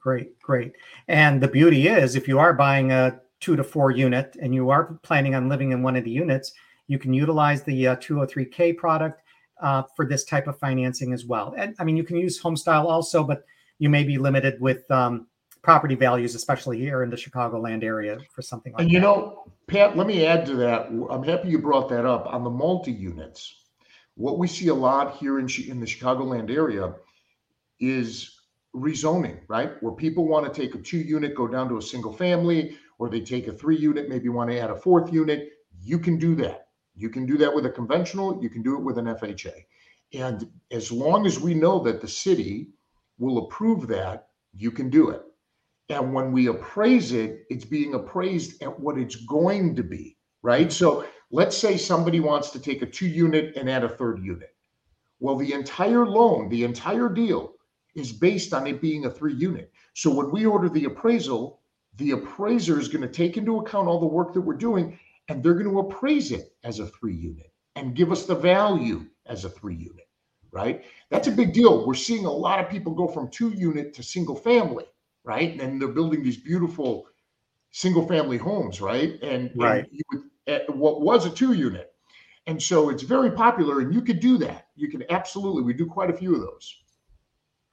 Great, 0.00 0.38
great. 0.40 0.72
And 1.08 1.42
the 1.42 1.48
beauty 1.48 1.88
is 1.88 2.14
if 2.14 2.28
you 2.28 2.38
are 2.38 2.52
buying 2.52 2.92
a 2.92 3.20
2 3.40 3.56
to 3.56 3.64
4 3.64 3.90
unit 3.90 4.36
and 4.40 4.54
you 4.54 4.70
are 4.70 4.98
planning 5.02 5.34
on 5.34 5.48
living 5.48 5.72
in 5.72 5.82
one 5.82 5.96
of 5.96 6.04
the 6.04 6.10
units, 6.10 6.52
you 6.86 6.98
can 6.98 7.12
utilize 7.12 7.62
the 7.62 7.88
uh, 7.88 7.96
203k 7.96 8.76
product 8.76 9.22
uh, 9.62 9.82
for 9.96 10.06
this 10.06 10.24
type 10.24 10.46
of 10.46 10.58
financing 10.58 11.12
as 11.12 11.24
well. 11.24 11.54
And 11.56 11.74
I 11.78 11.84
mean, 11.84 11.96
you 11.96 12.04
can 12.04 12.16
use 12.16 12.38
home 12.38 12.56
style 12.56 12.86
also, 12.86 13.24
but 13.24 13.44
you 13.78 13.88
may 13.88 14.04
be 14.04 14.18
limited 14.18 14.60
with 14.60 14.88
um, 14.90 15.26
property 15.64 15.94
values, 15.94 16.34
especially 16.34 16.78
here 16.78 17.02
in 17.02 17.10
the 17.10 17.16
Chicagoland 17.16 17.82
area, 17.82 18.18
for 18.30 18.42
something 18.42 18.72
like 18.74 18.82
and 18.82 18.90
you 18.90 19.00
that. 19.00 19.06
know, 19.06 19.52
Pat, 19.66 19.96
let 19.96 20.06
me 20.06 20.24
add 20.24 20.46
to 20.46 20.54
that. 20.56 20.88
I'm 21.10 21.22
happy 21.22 21.48
you 21.48 21.58
brought 21.58 21.88
that 21.88 22.04
up 22.04 22.26
on 22.26 22.44
the 22.44 22.50
multi 22.50 22.92
units. 22.92 23.62
What 24.16 24.38
we 24.38 24.46
see 24.46 24.68
a 24.68 24.74
lot 24.74 25.16
here 25.16 25.38
in 25.40 25.48
in 25.66 25.80
the 25.80 25.86
Chicagoland 25.86 26.50
area 26.50 26.94
is 27.80 28.38
rezoning, 28.76 29.40
right? 29.48 29.82
Where 29.82 29.92
people 29.92 30.28
want 30.28 30.52
to 30.52 30.60
take 30.60 30.74
a 30.74 30.78
two 30.78 30.98
unit, 30.98 31.34
go 31.34 31.48
down 31.48 31.68
to 31.70 31.78
a 31.78 31.82
single 31.82 32.12
family, 32.12 32.76
or 32.98 33.08
they 33.08 33.20
take 33.20 33.48
a 33.48 33.52
three 33.52 33.76
unit, 33.76 34.08
maybe 34.08 34.28
want 34.28 34.50
to 34.50 34.58
add 34.58 34.70
a 34.70 34.76
fourth 34.76 35.12
unit. 35.12 35.50
You 35.82 35.98
can 35.98 36.18
do 36.18 36.34
that. 36.36 36.68
You 36.94 37.08
can 37.08 37.26
do 37.26 37.36
that 37.38 37.52
with 37.52 37.66
a 37.66 37.70
conventional. 37.70 38.40
You 38.42 38.50
can 38.50 38.62
do 38.62 38.76
it 38.76 38.82
with 38.82 38.98
an 38.98 39.06
FHA. 39.06 39.64
And 40.12 40.48
as 40.70 40.92
long 40.92 41.26
as 41.26 41.40
we 41.40 41.54
know 41.54 41.80
that 41.80 42.00
the 42.00 42.08
city 42.08 42.68
will 43.18 43.38
approve 43.38 43.88
that, 43.88 44.28
you 44.56 44.70
can 44.70 44.90
do 44.90 45.10
it. 45.10 45.22
And 45.90 46.14
when 46.14 46.32
we 46.32 46.46
appraise 46.46 47.12
it, 47.12 47.44
it's 47.50 47.64
being 47.64 47.94
appraised 47.94 48.62
at 48.62 48.80
what 48.80 48.98
it's 48.98 49.16
going 49.16 49.76
to 49.76 49.82
be, 49.82 50.16
right? 50.42 50.72
So 50.72 51.06
let's 51.30 51.56
say 51.56 51.76
somebody 51.76 52.20
wants 52.20 52.50
to 52.50 52.58
take 52.58 52.80
a 52.80 52.86
two 52.86 53.06
unit 53.06 53.54
and 53.56 53.68
add 53.68 53.84
a 53.84 53.88
third 53.88 54.24
unit. 54.24 54.54
Well, 55.20 55.36
the 55.36 55.52
entire 55.52 56.06
loan, 56.06 56.48
the 56.48 56.64
entire 56.64 57.08
deal 57.08 57.52
is 57.94 58.12
based 58.12 58.54
on 58.54 58.66
it 58.66 58.80
being 58.80 59.04
a 59.04 59.10
three 59.10 59.34
unit. 59.34 59.72
So 59.92 60.10
when 60.10 60.30
we 60.30 60.46
order 60.46 60.68
the 60.68 60.86
appraisal, 60.86 61.60
the 61.96 62.12
appraiser 62.12 62.80
is 62.80 62.88
going 62.88 63.02
to 63.02 63.08
take 63.08 63.36
into 63.36 63.58
account 63.58 63.86
all 63.86 64.00
the 64.00 64.06
work 64.06 64.32
that 64.32 64.40
we're 64.40 64.54
doing 64.54 64.98
and 65.28 65.42
they're 65.42 65.54
going 65.54 65.70
to 65.70 65.78
appraise 65.80 66.32
it 66.32 66.56
as 66.64 66.78
a 66.78 66.86
three 66.86 67.14
unit 67.14 67.52
and 67.76 67.94
give 67.94 68.10
us 68.10 68.26
the 68.26 68.34
value 68.34 69.06
as 69.26 69.44
a 69.44 69.50
three 69.50 69.76
unit, 69.76 70.08
right? 70.50 70.84
That's 71.10 71.28
a 71.28 71.32
big 71.32 71.52
deal. 71.52 71.86
We're 71.86 71.94
seeing 71.94 72.24
a 72.24 72.30
lot 72.30 72.58
of 72.58 72.68
people 72.68 72.92
go 72.94 73.06
from 73.06 73.30
two 73.30 73.50
unit 73.50 73.94
to 73.94 74.02
single 74.02 74.36
family 74.36 74.84
right? 75.24 75.60
And 75.60 75.80
they're 75.80 75.88
building 75.88 76.22
these 76.22 76.36
beautiful 76.36 77.06
single 77.70 78.06
family 78.06 78.36
homes, 78.36 78.80
right? 78.80 79.20
And, 79.22 79.50
right. 79.56 79.84
And 79.90 80.02
would, 80.12 80.60
uh, 80.68 80.72
what 80.72 81.00
was 81.00 81.26
a 81.26 81.30
two 81.30 81.54
unit. 81.54 81.90
And 82.46 82.62
so 82.62 82.90
it's 82.90 83.02
very 83.02 83.30
popular, 83.30 83.80
and 83.80 83.94
you 83.94 84.02
could 84.02 84.20
do 84.20 84.36
that. 84.38 84.66
You 84.76 84.90
can 84.90 85.02
absolutely. 85.10 85.62
We 85.62 85.72
do 85.72 85.86
quite 85.86 86.10
a 86.10 86.16
few 86.16 86.34
of 86.34 86.42
those. 86.42 86.76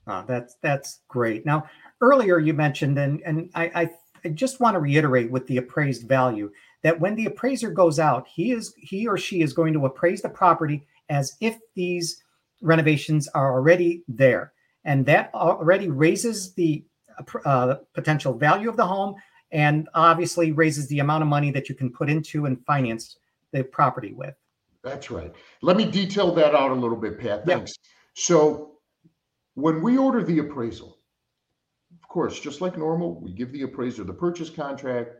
Oh, 0.07 0.23
that's 0.25 0.55
that's 0.63 1.01
great. 1.09 1.45
Now, 1.45 1.65
earlier 1.99 2.39
you 2.39 2.53
mentioned, 2.53 2.97
and 2.97 3.21
and 3.25 3.49
I, 3.53 3.65
I, 3.75 3.89
I 4.23 4.29
just 4.29 4.61
want 4.61 4.75
to 4.75 4.79
reiterate 4.79 5.29
with 5.29 5.45
the 5.47 5.57
appraised 5.57 6.07
value 6.07 6.51
that 6.83 6.99
when 6.99 7.15
the 7.15 7.25
appraiser 7.25 7.69
goes 7.69 7.99
out, 7.99 8.27
he 8.27 8.51
is 8.51 8.73
he 8.77 9.07
or 9.07 9.17
she 9.17 9.41
is 9.41 9.51
going 9.51 9.73
to 9.73 9.85
appraise 9.85 10.21
the 10.21 10.29
property 10.29 10.87
as 11.09 11.35
if 11.41 11.57
these 11.75 12.23
renovations 12.61 13.27
are 13.29 13.53
already 13.53 14.03
there, 14.07 14.53
and 14.85 15.05
that 15.05 15.31
already 15.33 15.89
raises 15.89 16.53
the 16.53 16.85
uh, 17.45 17.75
potential 17.93 18.33
value 18.33 18.69
of 18.69 18.77
the 18.77 18.85
home 18.85 19.15
and 19.51 19.89
obviously 19.93 20.51
raises 20.51 20.87
the 20.87 20.99
amount 20.99 21.21
of 21.21 21.27
money 21.27 21.51
that 21.51 21.69
you 21.69 21.75
can 21.75 21.91
put 21.91 22.09
into 22.09 22.45
and 22.45 22.63
finance 22.65 23.17
the 23.51 23.63
property 23.63 24.13
with. 24.13 24.35
That's 24.83 25.11
right. 25.11 25.33
Let 25.61 25.77
me 25.77 25.85
detail 25.85 26.33
that 26.35 26.55
out 26.55 26.71
a 26.71 26.75
little 26.75 26.97
bit, 26.97 27.19
Pat. 27.19 27.45
Thanks. 27.45 27.73
Yeah. 27.77 27.89
So, 28.13 28.67
when 29.55 29.81
we 29.81 29.97
order 29.97 30.23
the 30.23 30.39
appraisal, 30.39 30.97
of 32.01 32.07
course, 32.07 32.39
just 32.39 32.61
like 32.61 32.77
normal, 32.77 33.19
we 33.19 33.33
give 33.33 33.51
the 33.51 33.63
appraiser 33.63 34.03
the 34.03 34.13
purchase 34.13 34.49
contract 34.49 35.15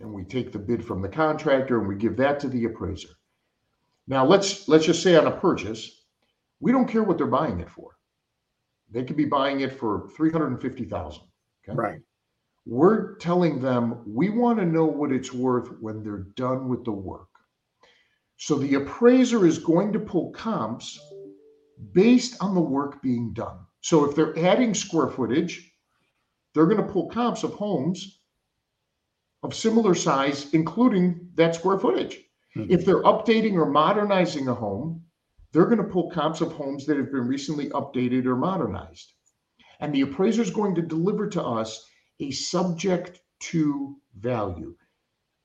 and 0.00 0.12
we 0.12 0.24
take 0.24 0.52
the 0.52 0.58
bid 0.58 0.84
from 0.84 1.02
the 1.02 1.08
contractor 1.08 1.78
and 1.78 1.88
we 1.88 1.96
give 1.96 2.16
that 2.16 2.40
to 2.40 2.48
the 2.48 2.64
appraiser. 2.64 3.08
Now, 4.06 4.24
let's 4.24 4.68
let's 4.68 4.86
just 4.86 5.02
say 5.02 5.16
on 5.16 5.26
a 5.26 5.30
purchase, 5.30 6.02
we 6.60 6.72
don't 6.72 6.88
care 6.88 7.02
what 7.02 7.18
they're 7.18 7.26
buying 7.26 7.60
it 7.60 7.70
for. 7.70 7.96
They 8.90 9.04
could 9.04 9.16
be 9.16 9.24
buying 9.24 9.60
it 9.60 9.78
for 9.78 10.08
350,000. 10.16 11.22
Okay? 11.68 11.76
Right. 11.76 12.00
We're 12.66 13.16
telling 13.16 13.60
them 13.60 14.02
we 14.06 14.30
want 14.30 14.58
to 14.58 14.64
know 14.64 14.86
what 14.86 15.12
it's 15.12 15.32
worth 15.32 15.68
when 15.80 16.02
they're 16.02 16.26
done 16.34 16.68
with 16.68 16.84
the 16.84 16.92
work. 16.92 17.28
So 18.36 18.56
the 18.56 18.74
appraiser 18.74 19.46
is 19.46 19.58
going 19.58 19.92
to 19.92 20.00
pull 20.00 20.30
comps 20.32 20.98
based 21.92 22.42
on 22.42 22.54
the 22.54 22.60
work 22.60 23.02
being 23.02 23.32
done. 23.32 23.58
So 23.80 24.04
if 24.08 24.16
they're 24.16 24.38
adding 24.38 24.74
square 24.74 25.08
footage, 25.08 25.70
they're 26.54 26.66
going 26.66 26.84
to 26.84 26.92
pull 26.92 27.08
comps 27.08 27.42
of 27.42 27.52
homes 27.52 28.20
of 29.42 29.54
similar 29.54 29.94
size, 29.94 30.52
including 30.54 31.28
that 31.34 31.54
square 31.54 31.78
footage. 31.78 32.18
Mm-hmm. 32.56 32.72
If 32.72 32.84
they're 32.84 33.02
updating 33.02 33.54
or 33.54 33.66
modernizing 33.66 34.48
a 34.48 34.54
home, 34.54 35.04
they're 35.52 35.66
going 35.66 35.78
to 35.78 35.84
pull 35.84 36.10
comps 36.10 36.40
of 36.40 36.52
homes 36.52 36.86
that 36.86 36.96
have 36.96 37.12
been 37.12 37.28
recently 37.28 37.68
updated 37.70 38.24
or 38.24 38.36
modernized. 38.36 39.12
And 39.80 39.94
the 39.94 40.02
appraiser 40.02 40.42
is 40.42 40.50
going 40.50 40.74
to 40.76 40.82
deliver 40.82 41.28
to 41.30 41.42
us 41.42 41.88
a 42.20 42.30
subject 42.30 43.20
to 43.40 43.96
value. 44.18 44.74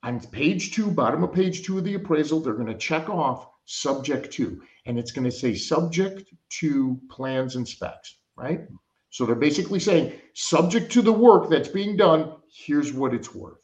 On 0.03 0.19
page 0.19 0.73
two, 0.73 0.91
bottom 0.91 1.23
of 1.23 1.33
page 1.33 1.63
two 1.63 1.77
of 1.77 1.83
the 1.83 1.95
appraisal, 1.95 2.39
they're 2.39 2.53
going 2.53 2.67
to 2.67 2.77
check 2.77 3.09
off 3.09 3.47
subject 3.65 4.31
to, 4.33 4.61
and 4.85 4.97
it's 4.97 5.11
going 5.11 5.25
to 5.25 5.31
say 5.31 5.53
subject 5.53 6.33
to 6.49 6.99
plans 7.09 7.55
and 7.55 7.67
specs, 7.67 8.17
right? 8.35 8.61
So 9.09 9.25
they're 9.25 9.35
basically 9.35 9.79
saying, 9.79 10.13
subject 10.33 10.91
to 10.93 11.01
the 11.01 11.11
work 11.11 11.49
that's 11.49 11.67
being 11.67 11.97
done, 11.97 12.33
here's 12.51 12.93
what 12.93 13.13
it's 13.13 13.33
worth. 13.33 13.59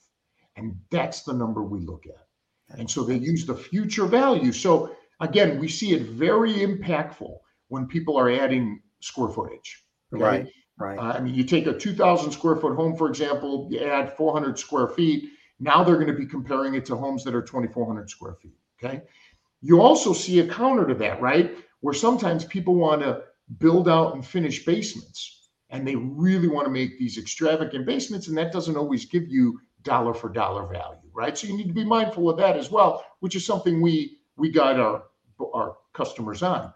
And 0.57 0.75
that's 0.91 1.23
the 1.23 1.33
number 1.33 1.63
we 1.63 1.79
look 1.79 2.05
at. 2.07 2.79
And 2.79 2.89
so 2.89 3.03
they 3.03 3.17
use 3.17 3.45
the 3.45 3.55
future 3.55 4.05
value. 4.05 4.51
So 4.51 4.95
again, 5.19 5.59
we 5.59 5.67
see 5.67 5.93
it 5.93 6.03
very 6.03 6.53
impactful 6.55 7.37
when 7.67 7.87
people 7.87 8.17
are 8.17 8.29
adding 8.29 8.81
square 9.01 9.29
footage. 9.29 9.84
Okay? 10.13 10.23
Right. 10.23 10.47
Right. 10.77 10.99
Uh, 10.99 11.13
I 11.13 11.21
mean, 11.21 11.33
you 11.33 11.45
take 11.45 11.67
a 11.67 11.73
2,000 11.73 12.31
square 12.31 12.57
foot 12.57 12.75
home, 12.75 12.97
for 12.97 13.07
example, 13.07 13.69
you 13.71 13.79
add 13.79 14.11
400 14.17 14.59
square 14.59 14.89
feet. 14.89 15.29
Now 15.59 15.83
they're 15.83 15.95
going 15.95 16.07
to 16.07 16.13
be 16.13 16.25
comparing 16.25 16.75
it 16.75 16.85
to 16.87 16.97
homes 16.97 17.23
that 17.23 17.33
are 17.33 17.41
2,400 17.41 18.09
square 18.09 18.33
feet. 18.33 18.55
Okay. 18.83 19.01
You 19.61 19.81
also 19.81 20.11
see 20.11 20.39
a 20.39 20.47
counter 20.47 20.85
to 20.85 20.93
that, 20.95 21.21
right? 21.21 21.57
Where 21.79 21.93
sometimes 21.93 22.43
people 22.43 22.75
want 22.75 23.01
to 23.03 23.23
build 23.57 23.87
out 23.87 24.15
and 24.15 24.25
finish 24.25 24.65
basements 24.65 25.35
and 25.69 25.87
they 25.87 25.95
really 25.95 26.47
want 26.47 26.65
to 26.65 26.71
make 26.71 26.97
these 26.97 27.17
extravagant 27.17 27.85
basements, 27.85 28.27
and 28.27 28.37
that 28.37 28.51
doesn't 28.51 28.77
always 28.77 29.05
give 29.05 29.27
you 29.27 29.59
dollar 29.83 30.13
for 30.13 30.29
dollar 30.29 30.65
value, 30.67 31.09
right? 31.13 31.37
So 31.37 31.47
you 31.47 31.57
need 31.57 31.67
to 31.67 31.73
be 31.73 31.83
mindful 31.83 32.29
of 32.29 32.37
that 32.37 32.57
as 32.57 32.71
well, 32.71 33.03
which 33.19 33.35
is 33.35 33.45
something 33.45 33.81
we 33.81 34.19
we 34.37 34.49
guide 34.49 34.79
our 34.79 35.03
our 35.53 35.77
customers 35.93 36.43
on. 36.43 36.73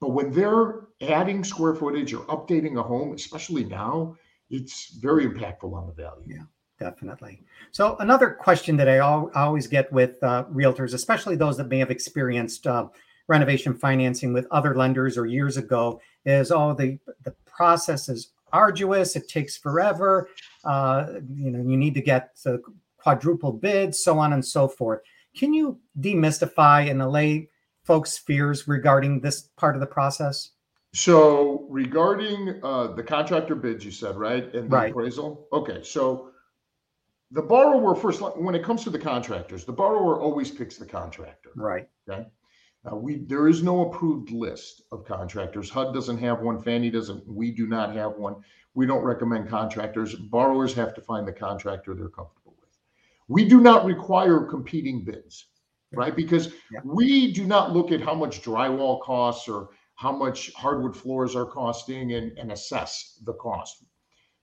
But 0.00 0.10
when 0.10 0.30
they're 0.30 0.86
adding 1.00 1.42
square 1.44 1.74
footage 1.74 2.12
or 2.12 2.24
updating 2.26 2.78
a 2.78 2.82
home, 2.82 3.14
especially 3.14 3.64
now, 3.64 4.16
it's 4.50 4.96
very 5.00 5.26
impactful 5.26 5.72
on 5.72 5.86
the 5.86 5.92
value. 5.92 6.24
Yeah, 6.26 6.44
definitely. 6.78 7.42
So 7.72 7.96
another 7.98 8.30
question 8.30 8.76
that 8.76 8.88
I 8.88 8.98
always 8.98 9.66
get 9.66 9.92
with 9.92 10.22
uh, 10.22 10.44
realtors, 10.52 10.94
especially 10.94 11.36
those 11.36 11.56
that 11.56 11.68
may 11.68 11.78
have 11.78 11.90
experienced 11.90 12.66
uh, 12.66 12.88
renovation 13.26 13.74
financing 13.74 14.32
with 14.32 14.46
other 14.50 14.74
lenders 14.74 15.18
or 15.18 15.26
years 15.26 15.56
ago, 15.56 16.00
is 16.24 16.50
oh 16.50 16.74
the 16.74 16.98
the 17.24 17.34
process 17.46 18.08
is 18.08 18.32
arduous. 18.52 19.16
It 19.16 19.28
takes 19.28 19.56
forever. 19.56 20.28
Uh, 20.64 21.06
you 21.34 21.50
know, 21.50 21.62
you 21.68 21.76
need 21.76 21.94
to 21.94 22.00
get 22.00 22.36
the 22.44 22.62
quadruple 22.96 23.52
bids, 23.52 24.02
so 24.02 24.18
on 24.18 24.32
and 24.32 24.44
so 24.44 24.68
forth. 24.68 25.00
Can 25.36 25.52
you 25.52 25.78
demystify 26.00 26.90
and 26.90 27.02
allay 27.02 27.48
folks' 27.88 28.18
fears 28.18 28.68
regarding 28.68 29.18
this 29.18 29.48
part 29.56 29.74
of 29.74 29.80
the 29.80 29.86
process? 29.86 30.50
So, 30.92 31.66
regarding 31.70 32.60
uh, 32.62 32.88
the 32.88 33.02
contractor 33.02 33.54
bids, 33.54 33.82
you 33.82 33.90
said 33.90 34.16
right, 34.16 34.44
and 34.54 34.70
the 34.70 34.76
right. 34.76 34.90
appraisal. 34.90 35.48
Okay, 35.54 35.82
so 35.82 36.30
the 37.30 37.42
borrower 37.42 37.94
first, 37.94 38.20
when 38.36 38.54
it 38.54 38.62
comes 38.62 38.84
to 38.84 38.90
the 38.90 38.98
contractors, 38.98 39.64
the 39.64 39.72
borrower 39.72 40.20
always 40.20 40.50
picks 40.50 40.76
the 40.76 40.86
contractor. 40.86 41.50
Right. 41.56 41.88
Okay. 42.08 42.26
Uh, 42.84 42.96
we 42.96 43.24
there 43.24 43.48
is 43.48 43.62
no 43.62 43.88
approved 43.88 44.30
list 44.30 44.82
of 44.92 45.04
contractors. 45.04 45.70
HUD 45.70 45.94
doesn't 45.94 46.18
have 46.18 46.40
one. 46.40 46.62
Fannie 46.62 46.90
doesn't. 46.90 47.26
We 47.26 47.50
do 47.50 47.66
not 47.66 47.94
have 47.94 48.12
one. 48.16 48.36
We 48.74 48.86
don't 48.86 49.02
recommend 49.02 49.48
contractors. 49.48 50.14
Borrowers 50.14 50.74
have 50.74 50.94
to 50.94 51.00
find 51.00 51.26
the 51.26 51.32
contractor 51.32 51.94
they're 51.94 52.08
comfortable 52.08 52.54
with. 52.60 52.70
We 53.28 53.48
do 53.48 53.60
not 53.60 53.84
require 53.84 54.40
competing 54.40 55.04
bids, 55.04 55.48
right? 55.92 56.14
Because 56.14 56.52
yeah. 56.72 56.80
we 56.84 57.32
do 57.32 57.44
not 57.44 57.72
look 57.72 57.92
at 57.92 58.00
how 58.00 58.14
much 58.14 58.42
drywall 58.42 59.00
costs 59.00 59.48
or 59.48 59.70
how 59.94 60.12
much 60.12 60.52
hardwood 60.54 60.96
floors 60.96 61.34
are 61.34 61.46
costing 61.46 62.12
and, 62.12 62.36
and 62.38 62.52
assess 62.52 63.18
the 63.24 63.34
cost. 63.34 63.84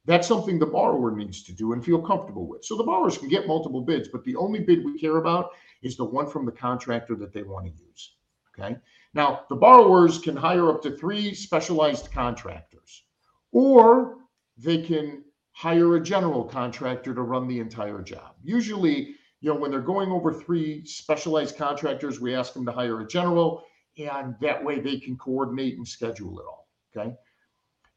That's 0.06 0.28
something 0.28 0.60
the 0.60 0.66
borrower 0.66 1.16
needs 1.16 1.44
to 1.44 1.54
do 1.54 1.74
and 1.74 1.84
feel 1.84 2.02
comfortable 2.02 2.48
with. 2.48 2.64
So 2.64 2.76
the 2.76 2.84
borrowers 2.84 3.18
can 3.18 3.30
get 3.30 3.48
multiple 3.48 3.82
bids, 3.82 4.08
but 4.08 4.24
the 4.24 4.36
only 4.36 4.60
bid 4.60 4.86
we 4.86 5.00
care 5.00 5.18
about 5.18 5.52
is 5.82 5.98
the 5.98 6.06
one 6.06 6.30
from 6.30 6.46
the 6.46 6.52
contractor 6.52 7.16
that 7.16 7.34
they 7.34 7.44
want 7.44 7.66
to 7.66 7.72
use. 7.72 8.16
Okay. 8.58 8.78
Now, 9.14 9.42
the 9.50 9.56
borrowers 9.56 10.20
can 10.20 10.36
hire 10.36 10.70
up 10.70 10.82
to 10.84 10.96
three 10.96 11.34
specialized 11.34 12.12
contractors, 12.12 13.04
or 13.52 14.18
they 14.58 14.82
can 14.82 15.24
hire 15.52 15.96
a 15.96 16.04
general 16.04 16.44
contractor 16.44 17.14
to 17.14 17.22
run 17.22 17.48
the 17.48 17.60
entire 17.60 18.02
job. 18.02 18.36
Usually, 18.44 19.16
you 19.42 19.54
know, 19.54 19.60
when 19.60 19.72
they're 19.72 19.82
going 19.82 20.12
over 20.12 20.34
three 20.34 20.86
specialized 20.86 21.58
contractors, 21.58 22.20
we 22.20 22.34
ask 22.34 22.54
them 22.54 22.66
to 22.66 22.72
hire 22.72 23.02
a 23.02 23.08
general, 23.08 23.64
and 23.98 24.36
that 24.42 24.64
way 24.64 24.80
they 24.80 25.00
can 25.00 25.18
coordinate 25.18 25.78
and 25.78 25.88
schedule 25.88 26.40
it 26.40 26.46
all. 26.46 26.68
Okay. 26.96 27.14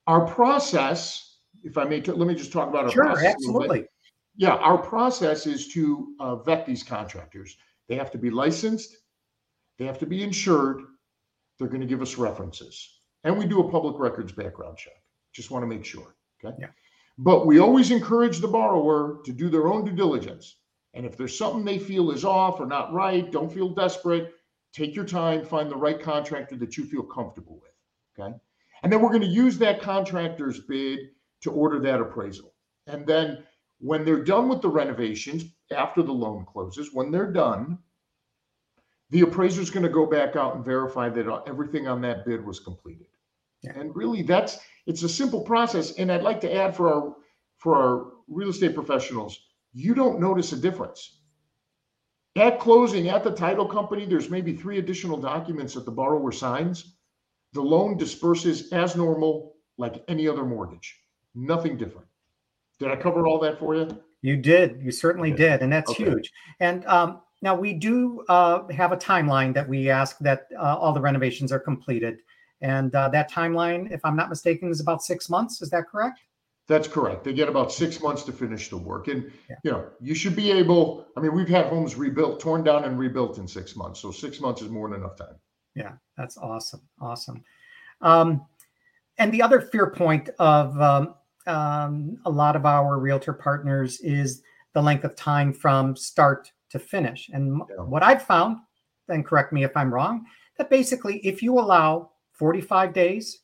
Our 0.06 0.26
process, 0.26 1.38
if 1.62 1.78
I 1.78 1.84
may, 1.84 2.00
let 2.00 2.26
me 2.26 2.34
just 2.34 2.52
talk 2.52 2.68
about 2.68 2.84
our 2.84 2.90
sure, 2.90 3.04
process. 3.04 3.34
Absolutely. 3.34 3.84
Yeah, 4.36 4.54
our 4.56 4.78
process 4.78 5.46
is 5.46 5.68
to 5.68 6.14
uh, 6.20 6.36
vet 6.36 6.64
these 6.64 6.82
contractors. 6.82 7.56
They 7.88 7.96
have 7.96 8.10
to 8.12 8.18
be 8.18 8.30
licensed, 8.30 8.96
they 9.78 9.84
have 9.86 9.98
to 9.98 10.06
be 10.06 10.22
insured. 10.22 10.82
They're 11.58 11.68
going 11.68 11.80
to 11.80 11.86
give 11.86 12.02
us 12.02 12.16
references. 12.16 13.00
And 13.24 13.36
we 13.36 13.46
do 13.46 13.60
a 13.60 13.70
public 13.70 13.98
records 13.98 14.32
background 14.32 14.78
check. 14.78 14.94
Just 15.32 15.50
want 15.50 15.62
to 15.64 15.66
make 15.66 15.84
sure. 15.84 16.14
Okay. 16.44 16.56
Yeah. 16.60 16.68
But 17.18 17.46
we 17.46 17.58
always 17.58 17.90
encourage 17.90 18.38
the 18.38 18.48
borrower 18.48 19.18
to 19.24 19.32
do 19.32 19.48
their 19.48 19.66
own 19.66 19.84
due 19.84 19.92
diligence. 19.92 20.56
And 20.94 21.04
if 21.06 21.16
there's 21.16 21.36
something 21.36 21.64
they 21.64 21.78
feel 21.78 22.10
is 22.10 22.24
off 22.24 22.60
or 22.60 22.66
not 22.66 22.92
right, 22.92 23.30
don't 23.30 23.52
feel 23.52 23.68
desperate. 23.68 24.34
Take 24.72 24.94
your 24.94 25.04
time, 25.04 25.44
find 25.44 25.70
the 25.70 25.76
right 25.76 26.00
contractor 26.00 26.56
that 26.56 26.76
you 26.76 26.84
feel 26.84 27.02
comfortable 27.02 27.60
with. 27.60 27.72
Okay. 28.18 28.34
And 28.82 28.92
then 28.92 29.00
we're 29.00 29.10
going 29.10 29.22
to 29.22 29.26
use 29.26 29.58
that 29.58 29.82
contractor's 29.82 30.60
bid 30.60 31.00
to 31.42 31.50
order 31.50 31.80
that 31.80 32.00
appraisal. 32.00 32.52
And 32.86 33.06
then 33.06 33.44
when 33.78 34.04
they're 34.04 34.24
done 34.24 34.48
with 34.48 34.62
the 34.62 34.68
renovations 34.68 35.44
after 35.74 36.02
the 36.02 36.12
loan 36.12 36.44
closes, 36.44 36.92
when 36.92 37.10
they're 37.10 37.32
done, 37.32 37.78
the 39.10 39.20
appraiser 39.22 39.60
is 39.60 39.70
going 39.70 39.84
to 39.84 39.88
go 39.88 40.06
back 40.06 40.36
out 40.36 40.54
and 40.56 40.64
verify 40.64 41.08
that 41.08 41.42
everything 41.46 41.88
on 41.88 42.00
that 42.02 42.26
bid 42.26 42.44
was 42.44 42.60
completed. 42.60 43.06
Yeah. 43.62 43.72
And 43.78 43.94
really, 43.94 44.22
that's 44.22 44.58
it's 44.86 45.02
a 45.02 45.08
simple 45.08 45.40
process. 45.40 45.92
And 45.92 46.12
I'd 46.12 46.22
like 46.22 46.40
to 46.42 46.54
add 46.54 46.76
for 46.76 46.92
our 46.92 47.16
for 47.56 47.76
our 47.76 48.12
real 48.28 48.50
estate 48.50 48.74
professionals, 48.74 49.38
you 49.72 49.94
don't 49.94 50.20
notice 50.20 50.52
a 50.52 50.56
difference. 50.56 51.20
At 52.36 52.60
closing, 52.60 53.08
at 53.08 53.24
the 53.24 53.32
title 53.32 53.66
company, 53.66 54.04
there's 54.04 54.30
maybe 54.30 54.56
three 54.56 54.78
additional 54.78 55.16
documents 55.16 55.74
that 55.74 55.84
the 55.84 55.90
borrower 55.90 56.30
signs. 56.30 56.96
The 57.52 57.62
loan 57.62 57.96
disperses 57.96 58.72
as 58.72 58.94
normal, 58.94 59.56
like 59.76 60.04
any 60.06 60.28
other 60.28 60.44
mortgage. 60.44 61.00
Nothing 61.34 61.76
different. 61.76 62.06
Did 62.78 62.90
I 62.90 62.96
cover 62.96 63.26
all 63.26 63.40
that 63.40 63.58
for 63.58 63.74
you? 63.74 63.88
You 64.22 64.36
did. 64.36 64.80
You 64.82 64.90
certainly 64.90 65.32
okay. 65.32 65.48
did, 65.48 65.62
and 65.62 65.72
that's 65.72 65.90
okay. 65.90 66.04
huge. 66.04 66.30
And 66.60 66.84
um, 66.86 67.22
now 67.42 67.54
we 67.54 67.72
do 67.72 68.24
uh, 68.28 68.66
have 68.68 68.92
a 68.92 68.96
timeline 68.96 69.54
that 69.54 69.68
we 69.68 69.90
ask 69.90 70.18
that 70.18 70.48
uh, 70.56 70.76
all 70.76 70.92
the 70.92 71.00
renovations 71.00 71.52
are 71.52 71.60
completed, 71.60 72.20
and 72.60 72.94
uh, 72.94 73.08
that 73.10 73.30
timeline, 73.30 73.90
if 73.92 74.00
I'm 74.04 74.16
not 74.16 74.28
mistaken, 74.28 74.70
is 74.70 74.80
about 74.80 75.02
six 75.02 75.28
months. 75.28 75.62
Is 75.62 75.70
that 75.70 75.88
correct? 75.88 76.20
That's 76.68 76.86
correct. 76.86 77.24
They 77.24 77.32
get 77.32 77.48
about 77.48 77.72
six 77.72 78.00
months 78.00 78.22
to 78.24 78.32
finish 78.32 78.68
the 78.68 78.76
work, 78.76 79.08
and 79.08 79.32
yeah. 79.48 79.56
you 79.64 79.70
know 79.70 79.86
you 80.00 80.14
should 80.14 80.36
be 80.36 80.52
able. 80.52 81.06
I 81.16 81.20
mean, 81.20 81.34
we've 81.34 81.48
had 81.48 81.66
homes 81.66 81.96
rebuilt, 81.96 82.40
torn 82.40 82.62
down, 82.62 82.84
and 82.84 82.98
rebuilt 82.98 83.38
in 83.38 83.48
six 83.48 83.74
months, 83.74 84.00
so 84.00 84.10
six 84.10 84.38
months 84.38 84.60
is 84.60 84.68
more 84.68 84.88
than 84.90 85.00
enough 85.00 85.16
time. 85.16 85.36
Yeah, 85.74 85.92
that's 86.18 86.36
awesome. 86.36 86.82
Awesome. 87.00 87.42
Um, 88.02 88.46
and 89.16 89.32
the 89.32 89.40
other 89.42 89.60
fear 89.60 89.90
point 89.90 90.28
of 90.38 90.78
um, 90.80 91.14
um, 91.46 92.18
a 92.26 92.30
lot 92.30 92.54
of 92.54 92.66
our 92.66 92.98
realtor 92.98 93.32
partners 93.32 94.00
is 94.00 94.42
the 94.74 94.82
length 94.82 95.04
of 95.04 95.16
time 95.16 95.52
from 95.52 95.96
start 95.96 96.52
to 96.70 96.78
finish. 96.78 97.30
And 97.32 97.62
yeah. 97.70 97.82
what 97.82 98.02
I've 98.02 98.22
found, 98.22 98.58
then 99.06 99.24
correct 99.24 99.52
me 99.52 99.64
if 99.64 99.76
I'm 99.76 99.92
wrong, 99.92 100.26
that 100.58 100.68
basically 100.68 101.18
if 101.26 101.42
you 101.42 101.58
allow 101.58 102.10
45 102.32 102.92
days, 102.92 103.40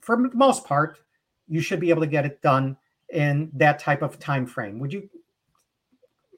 for 0.00 0.16
the 0.16 0.30
most 0.34 0.64
part, 0.66 0.98
you 1.48 1.60
should 1.60 1.80
be 1.80 1.90
able 1.90 2.02
to 2.02 2.06
get 2.06 2.24
it 2.24 2.40
done 2.42 2.76
in 3.10 3.50
that 3.54 3.78
type 3.78 4.02
of 4.02 4.18
time 4.18 4.46
frame. 4.46 4.78
Would 4.78 4.92
you 4.92 5.08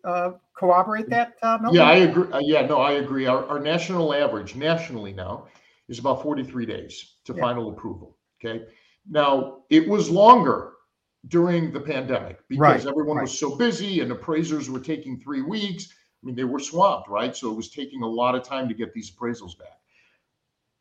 uh, 0.05 0.33
corroborate 0.57 1.09
that? 1.11 1.35
Uh, 1.43 1.59
yeah, 1.73 1.85
I 1.85 1.97
agree. 1.97 2.31
Uh, 2.33 2.41
yeah, 2.41 2.67
no, 2.67 2.79
I 2.79 2.93
agree. 2.93 3.27
Our, 3.27 3.47
our, 3.47 3.59
national 3.59 4.15
average, 4.15 4.55
nationally 4.55 5.13
now, 5.13 5.47
is 5.89 5.99
about 5.99 6.23
43 6.23 6.67
days 6.67 7.15
to 7.25 7.35
yeah. 7.35 7.41
final 7.41 7.71
approval. 7.71 8.17
Okay. 8.45 8.65
Now, 9.09 9.63
it 9.71 9.89
was 9.89 10.11
longer 10.11 10.73
during 11.29 11.73
the 11.73 11.81
pandemic 11.81 12.41
because 12.49 12.85
right, 12.85 12.87
everyone 12.87 13.17
right. 13.17 13.23
was 13.23 13.39
so 13.39 13.57
busy 13.57 14.01
and 14.01 14.13
appraisers 14.13 14.69
were 14.69 14.81
taking 14.81 15.19
three 15.19 15.43
weeks 15.43 15.89
I 16.23 16.27
mean, 16.27 16.35
they 16.35 16.43
were 16.43 16.59
swamped, 16.59 17.09
right? 17.09 17.37
So 17.37 17.53
it 17.53 17.55
was 17.55 17.71
taking 17.71 18.03
a 18.03 18.09
lot 18.09 18.35
of 18.35 18.43
time 18.43 18.67
to 18.67 18.75
get 18.75 18.93
these 18.93 19.13
appraisals 19.13 19.57
back. 19.57 19.79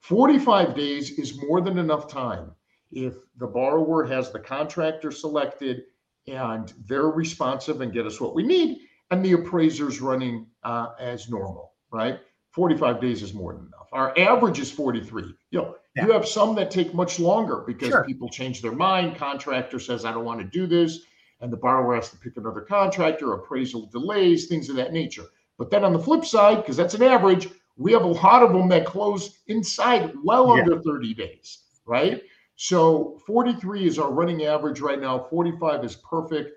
45 0.01 0.75
days 0.75 1.19
is 1.19 1.39
more 1.39 1.61
than 1.61 1.77
enough 1.77 2.07
time 2.07 2.51
if 2.91 3.15
the 3.37 3.47
borrower 3.47 4.05
has 4.05 4.31
the 4.31 4.39
contractor 4.39 5.11
selected 5.11 5.83
and 6.27 6.73
they're 6.87 7.09
responsive 7.09 7.81
and 7.81 7.93
get 7.93 8.05
us 8.05 8.19
what 8.19 8.35
we 8.35 8.43
need, 8.43 8.79
and 9.11 9.23
the 9.23 9.33
appraiser's 9.33 10.01
running 10.01 10.47
uh, 10.63 10.89
as 10.99 11.29
normal, 11.29 11.73
right? 11.91 12.19
45 12.51 13.01
days 13.01 13.21
is 13.21 13.33
more 13.33 13.53
than 13.53 13.67
enough. 13.67 13.89
Our 13.91 14.17
average 14.17 14.59
is 14.59 14.71
43. 14.71 15.35
You 15.51 15.59
know, 15.59 15.75
yeah. 15.95 16.05
you 16.05 16.11
have 16.13 16.27
some 16.27 16.55
that 16.55 16.71
take 16.71 16.93
much 16.93 17.19
longer 17.19 17.63
because 17.67 17.89
sure. 17.89 18.05
people 18.05 18.29
change 18.29 18.61
their 18.61 18.71
mind. 18.71 19.17
Contractor 19.17 19.79
says, 19.79 20.05
I 20.05 20.11
don't 20.11 20.25
want 20.25 20.39
to 20.39 20.45
do 20.45 20.65
this 20.65 21.01
and 21.41 21.51
the 21.51 21.57
borrower 21.57 21.95
has 21.95 22.09
to 22.09 22.17
pick 22.17 22.37
another 22.37 22.61
contractor, 22.61 23.33
appraisal 23.33 23.87
delays, 23.87 24.47
things 24.47 24.69
of 24.69 24.75
that 24.75 24.93
nature. 24.93 25.25
But 25.57 25.69
then 25.69 25.83
on 25.83 25.93
the 25.93 25.99
flip 25.99 26.25
side, 26.25 26.57
because 26.57 26.77
that's 26.77 26.93
an 26.93 27.03
average, 27.03 27.49
we 27.77 27.91
have 27.91 28.03
a 28.03 28.07
lot 28.07 28.43
of 28.43 28.53
them 28.53 28.67
that 28.69 28.85
close 28.85 29.39
inside 29.47 30.13
well 30.23 30.55
yeah. 30.55 30.63
under 30.63 30.81
30 30.81 31.13
days, 31.13 31.59
right? 31.85 32.21
So 32.55 33.19
43 33.27 33.85
is 33.87 33.99
our 33.99 34.11
running 34.11 34.45
average 34.45 34.79
right 34.79 34.99
now. 34.99 35.19
45 35.19 35.83
is 35.83 35.95
perfect. 35.97 36.51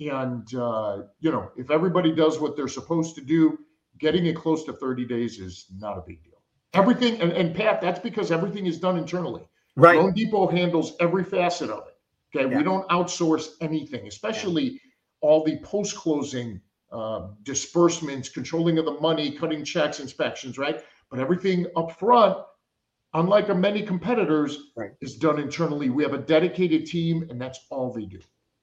And, 0.00 0.52
uh, 0.54 1.02
you 1.20 1.30
know, 1.30 1.50
if 1.56 1.70
everybody 1.70 2.12
does 2.12 2.40
what 2.40 2.56
they're 2.56 2.68
supposed 2.68 3.14
to 3.16 3.20
do, 3.20 3.58
getting 3.98 4.26
it 4.26 4.34
close 4.34 4.64
to 4.64 4.72
30 4.72 5.04
days 5.04 5.38
is 5.38 5.66
not 5.78 5.98
a 5.98 6.02
big 6.06 6.22
deal. 6.24 6.32
Everything, 6.74 7.20
and, 7.20 7.32
and 7.32 7.54
Pat, 7.54 7.80
that's 7.80 8.00
because 8.00 8.32
everything 8.32 8.66
is 8.66 8.78
done 8.78 8.96
internally. 8.96 9.42
Right. 9.76 9.98
Loan 9.98 10.12
Depot 10.14 10.46
handles 10.48 10.94
every 11.00 11.24
facet 11.24 11.70
of 11.70 11.86
it. 11.86 11.98
Okay, 12.34 12.50
Yeah. 12.50 12.56
we 12.56 12.64
don't 12.64 12.88
outsource 12.88 13.50
anything, 13.60 14.06
especially 14.06 14.80
all 15.20 15.44
the 15.44 15.58
post-closing 15.58 16.60
uh, 16.90 17.28
disbursements, 17.42 18.28
controlling 18.28 18.78
of 18.78 18.86
the 18.86 18.92
money, 19.00 19.30
cutting 19.30 19.64
checks, 19.64 20.00
inspections, 20.00 20.58
right? 20.58 20.82
But 21.10 21.20
everything 21.20 21.66
up 21.76 21.98
front, 21.98 22.38
unlike 23.14 23.48
our 23.48 23.54
many 23.54 23.82
competitors, 23.82 24.70
Right. 24.76 24.92
is 25.00 25.16
done 25.16 25.38
internally. 25.38 25.90
We 25.90 26.02
have 26.02 26.14
a 26.14 26.18
dedicated 26.18 26.86
team, 26.86 27.26
and 27.30 27.40
that's 27.40 27.60
all 27.70 27.92
they 27.92 28.04
do. 28.06 28.20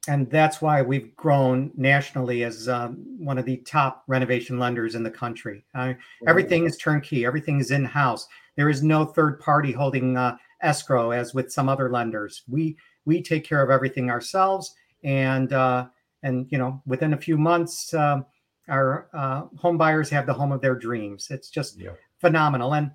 and 0.07 0.29
that's 0.31 0.59
why 0.61 0.81
we've 0.81 1.13
grown 1.17 1.71
nationally 1.75 2.43
as 2.43 2.67
um, 2.69 2.95
one 3.19 3.37
of 3.37 3.45
the 3.45 3.57
top 3.57 4.03
renovation 4.07 4.57
lenders 4.57 4.95
in 4.95 5.03
the 5.03 5.11
country. 5.11 5.63
Uh, 5.75 5.93
everything 6.25 6.65
is 6.65 6.77
turnkey, 6.77 7.25
everything 7.25 7.59
is 7.59 7.69
in 7.69 7.83
house. 7.85 8.25
There 8.55 8.69
is 8.69 8.81
no 8.81 9.05
third 9.05 9.39
party 9.41 9.71
holding 9.73 10.17
uh, 10.17 10.37
escrow 10.61 11.11
as 11.11 11.33
with 11.33 11.51
some 11.51 11.67
other 11.69 11.91
lenders. 11.91 12.43
We 12.47 12.77
we 13.05 13.21
take 13.21 13.43
care 13.43 13.61
of 13.61 13.69
everything 13.69 14.09
ourselves, 14.09 14.73
and 15.03 15.51
uh, 15.53 15.87
and 16.23 16.47
you 16.49 16.57
know 16.57 16.81
within 16.87 17.13
a 17.13 17.17
few 17.17 17.37
months, 17.37 17.93
um 17.93 18.25
our 18.69 19.09
uh, 19.13 19.47
home 19.57 19.77
buyers 19.77 20.09
have 20.11 20.25
the 20.25 20.33
home 20.33 20.51
of 20.53 20.61
their 20.61 20.75
dreams. 20.75 21.27
It's 21.29 21.49
just 21.49 21.77
Yeah. 21.77 21.91
phenomenal, 22.19 22.73
and 22.73 22.91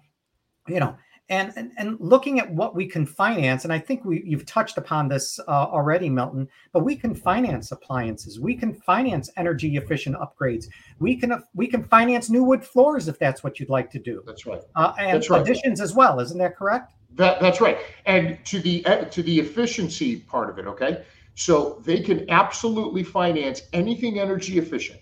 you 0.69 0.81
know. 0.81 0.97
And, 1.31 1.53
and, 1.57 1.73
and 1.79 1.97
looking 2.01 2.39
at 2.39 2.53
what 2.53 2.75
we 2.75 2.87
can 2.87 3.07
finance, 3.07 3.65
and 3.65 3.73
I 3.73 3.79
think 3.79 4.05
we 4.05 4.23
you've 4.27 4.45
touched 4.45 4.77
upon 4.77 5.09
this 5.09 5.41
uh, 5.49 5.51
already, 5.51 6.11
Milton 6.11 6.49
but 6.73 6.85
we 6.85 6.97
can 6.97 7.15
finance 7.15 7.73
appliances 7.73 8.39
we 8.39 8.55
can 8.55 8.75
finance 8.75 9.31
energy 9.39 9.77
efficient 9.77 10.17
upgrades 10.17 10.67
we 10.99 11.17
can 11.17 11.43
we 11.55 11.67
can 11.67 11.83
finance 11.85 12.29
new 12.29 12.45
wood 12.45 12.63
floors 12.63 13.09
if 13.09 13.19
that's 13.19 13.43
what 13.43 13.59
you'd 13.59 13.71
like 13.71 13.91
to 13.91 13.99
do 13.99 14.23
That's 14.27 14.45
right. 14.45 14.61
uh, 14.77 14.93
and 14.99 15.17
That's 15.17 15.31
right. 15.31 15.41
additions 15.41 15.81
as 15.81 15.95
well 15.95 16.21
isn't 16.21 16.39
that 16.39 16.57
correct 16.57 16.93
That 17.15 17.41
that's 17.41 17.61
right. 17.61 17.79
And 18.07 18.39
to 18.47 18.59
the 18.61 18.85
uh, 18.87 19.05
to 19.05 19.23
the 19.23 19.39
efficiency 19.39 20.17
part 20.17 20.51
of 20.51 20.59
it, 20.59 20.67
okay? 20.67 21.05
So 21.37 21.81
they 21.85 22.01
can 22.01 22.29
absolutely 22.31 23.03
finance 23.05 23.63
anything 23.73 24.19
energy 24.19 24.59
efficient. 24.59 25.01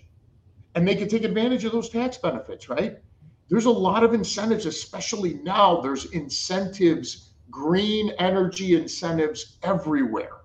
And 0.75 0.87
they 0.87 0.95
can 0.95 1.07
take 1.07 1.23
advantage 1.23 1.65
of 1.65 1.71
those 1.71 1.89
tax 1.89 2.17
benefits, 2.17 2.69
right? 2.69 2.97
There's 3.49 3.65
a 3.65 3.71
lot 3.71 4.03
of 4.03 4.13
incentives, 4.13 4.65
especially 4.65 5.35
now. 5.35 5.81
There's 5.81 6.05
incentives, 6.11 7.31
green 7.51 8.11
energy 8.19 8.75
incentives 8.75 9.57
everywhere. 9.63 10.37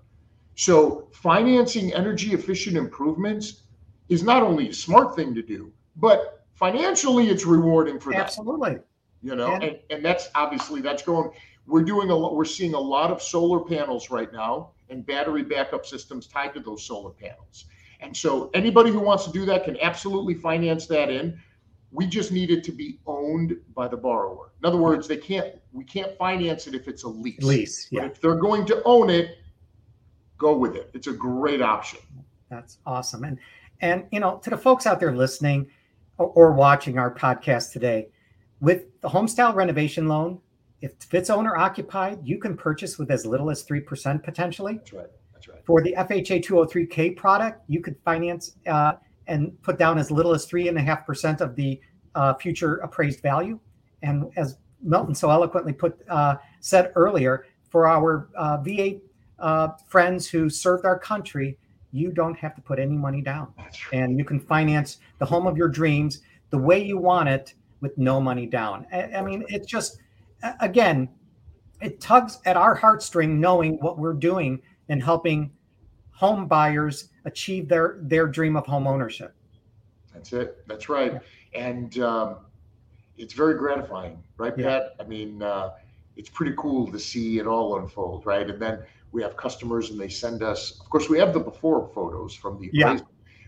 So 0.55 1.07
financing 1.13 1.93
energy 1.93 2.33
efficient 2.33 2.75
improvements 2.77 3.63
is 4.09 4.23
not 4.23 4.43
only 4.43 4.69
a 4.69 4.73
smart 4.73 5.15
thing 5.15 5.33
to 5.35 5.41
do, 5.41 5.71
but 5.95 6.45
financially 6.53 7.29
it's 7.29 7.45
rewarding 7.45 7.99
for 7.99 8.11
them. 8.11 8.21
Absolutely. 8.21 8.79
You 9.21 9.35
know 9.35 9.53
And- 9.53 9.63
and, 9.63 9.79
and 9.89 10.05
that's 10.05 10.29
obviously 10.35 10.81
that's 10.81 11.03
going 11.03 11.31
we're 11.67 11.83
doing 11.83 12.09
a 12.09 12.15
lot 12.15 12.35
we're 12.35 12.45
seeing 12.45 12.73
a 12.73 12.79
lot 12.79 13.11
of 13.11 13.21
solar 13.21 13.59
panels 13.59 14.09
right 14.09 14.31
now 14.33 14.71
and 14.89 15.05
battery 15.05 15.43
backup 15.43 15.85
systems 15.85 16.25
tied 16.27 16.53
to 16.55 16.59
those 16.59 16.83
solar 16.85 17.11
panels. 17.11 17.65
And 18.01 18.15
so 18.15 18.49
anybody 18.53 18.91
who 18.91 18.99
wants 18.99 19.25
to 19.25 19.31
do 19.31 19.45
that 19.45 19.65
can 19.65 19.77
absolutely 19.81 20.33
finance 20.33 20.87
that 20.87 21.09
in 21.09 21.39
we 21.91 22.05
just 22.05 22.31
need 22.31 22.51
it 22.51 22.63
to 22.63 22.71
be 22.71 22.99
owned 23.05 23.57
by 23.73 23.87
the 23.87 23.97
borrower. 23.97 24.51
In 24.61 24.67
other 24.67 24.77
words 24.77 25.07
they 25.07 25.17
can't 25.17 25.55
we 25.71 25.83
can't 25.83 26.17
finance 26.17 26.67
it 26.67 26.75
if 26.75 26.87
it's 26.87 27.03
a 27.03 27.07
lease. 27.07 27.41
Lease 27.43 27.87
but 27.91 27.97
yeah 27.97 28.05
if 28.05 28.21
they're 28.21 28.35
going 28.35 28.65
to 28.67 28.81
own 28.85 29.09
it 29.09 29.37
go 30.37 30.55
with 30.57 30.75
it. 30.75 30.89
It's 30.93 31.07
a 31.07 31.13
great 31.13 31.61
option. 31.61 31.99
That's 32.49 32.77
awesome. 32.85 33.23
And 33.23 33.39
and 33.81 34.05
you 34.11 34.19
know 34.19 34.39
to 34.43 34.49
the 34.49 34.57
folks 34.57 34.85
out 34.85 34.99
there 34.99 35.15
listening 35.15 35.67
or, 36.17 36.27
or 36.27 36.53
watching 36.53 36.97
our 36.97 37.13
podcast 37.13 37.71
today 37.71 38.09
with 38.59 38.85
the 39.01 39.09
homestyle 39.09 39.55
renovation 39.55 40.07
loan 40.07 40.39
if 40.81 41.13
it's 41.13 41.29
owner 41.29 41.57
occupied 41.57 42.19
you 42.23 42.37
can 42.37 42.55
purchase 42.55 42.97
with 42.97 43.11
as 43.11 43.25
little 43.25 43.49
as 43.49 43.65
3% 43.65 44.23
potentially. 44.23 44.75
That's 44.75 44.93
right. 44.93 45.07
That's 45.33 45.47
right. 45.47 45.65
For 45.65 45.81
the 45.81 45.93
FHA 45.97 46.43
203K 46.43 47.15
product, 47.15 47.63
you 47.67 47.81
could 47.81 47.95
finance 48.03 48.55
uh, 48.67 48.93
and 49.29 49.61
put 49.61 49.77
down 49.77 49.97
as 49.97 50.11
little 50.11 50.33
as 50.33 50.45
three 50.45 50.67
and 50.67 50.77
a 50.77 50.81
half 50.81 51.05
percent 51.05 51.39
of 51.39 51.55
the 51.55 51.79
uh, 52.15 52.33
future 52.33 52.77
appraised 52.77 53.21
value. 53.21 53.59
And 54.01 54.31
as 54.35 54.57
Milton 54.81 55.15
so 55.15 55.29
eloquently 55.29 55.73
put 55.73 55.97
uh, 56.09 56.35
said 56.59 56.91
earlier, 56.95 57.45
for 57.69 57.87
our 57.87 58.29
uh, 58.35 58.57
VA 58.57 58.99
uh, 59.37 59.69
friends 59.87 60.27
who 60.27 60.49
served 60.49 60.85
our 60.85 60.97
country, 60.97 61.57
you 61.91 62.11
don't 62.11 62.37
have 62.37 62.55
to 62.55 62.61
put 62.61 62.79
any 62.79 62.97
money 62.97 63.21
down, 63.21 63.53
and 63.93 64.17
you 64.17 64.25
can 64.25 64.39
finance 64.39 64.97
the 65.19 65.25
home 65.25 65.47
of 65.47 65.57
your 65.57 65.69
dreams 65.69 66.21
the 66.49 66.57
way 66.57 66.83
you 66.83 66.97
want 66.97 67.29
it 67.29 67.53
with 67.81 67.97
no 67.97 68.19
money 68.19 68.45
down. 68.45 68.85
I, 68.91 69.03
I 69.03 69.21
mean, 69.21 69.45
it's 69.47 69.67
just 69.67 69.99
again, 70.59 71.09
it 71.81 72.01
tugs 72.01 72.39
at 72.45 72.57
our 72.57 72.77
heartstring 72.77 73.37
knowing 73.37 73.77
what 73.79 73.97
we're 73.97 74.13
doing 74.13 74.61
and 74.89 75.01
helping 75.01 75.51
home 76.19 76.47
buyers 76.47 77.09
achieve 77.23 77.69
their 77.69 77.97
their 78.01 78.27
dream 78.27 78.57
of 78.57 78.65
home 78.65 78.85
ownership. 78.87 79.33
That's 80.13 80.33
it. 80.33 80.67
That's 80.67 80.89
right. 80.89 81.13
And 81.55 81.97
um, 81.99 82.37
it's 83.17 83.33
very 83.33 83.55
gratifying, 83.57 84.21
right, 84.37 84.53
Yeah. 84.57 84.65
Pat? 84.79 84.95
I 84.99 85.03
mean, 85.05 85.41
uh, 85.41 85.69
it's 86.17 86.29
pretty 86.29 86.53
cool 86.57 86.91
to 86.91 86.99
see 86.99 87.39
it 87.39 87.47
all 87.47 87.79
unfold, 87.79 88.25
right? 88.25 88.49
And 88.49 88.61
then 88.61 88.79
we 89.13 89.21
have 89.23 89.37
customers 89.37 89.91
and 89.91 89.99
they 89.99 90.09
send 90.09 90.43
us, 90.43 90.79
of 90.81 90.89
course, 90.89 91.07
we 91.07 91.17
have 91.19 91.33
the 91.33 91.39
before 91.39 91.89
photos 91.95 92.33
from 92.35 92.59
the 92.59 92.69
Yeah. 92.73 92.99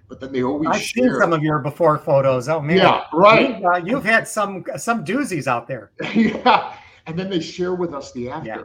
but 0.07 0.21
then 0.21 0.31
they 0.31 0.43
always 0.43 0.69
I've 0.69 0.81
seen 0.81 1.03
share. 1.03 1.19
some 1.19 1.33
of 1.33 1.43
your 1.43 1.59
before 1.59 1.97
photos. 1.97 2.47
Oh 2.47 2.61
man, 2.61 2.77
yeah, 2.77 3.03
right. 3.13 3.49
You've, 3.57 3.65
uh, 3.65 3.81
you've 3.85 4.05
had 4.05 4.27
some 4.29 4.63
some 4.77 5.03
doozies 5.03 5.45
out 5.47 5.67
there. 5.67 5.91
yeah. 6.15 6.75
And 7.05 7.19
then 7.19 7.29
they 7.29 7.41
share 7.41 7.75
with 7.75 7.93
us 7.93 8.13
the 8.13 8.29
after, 8.29 8.47
Yeah. 8.49 8.61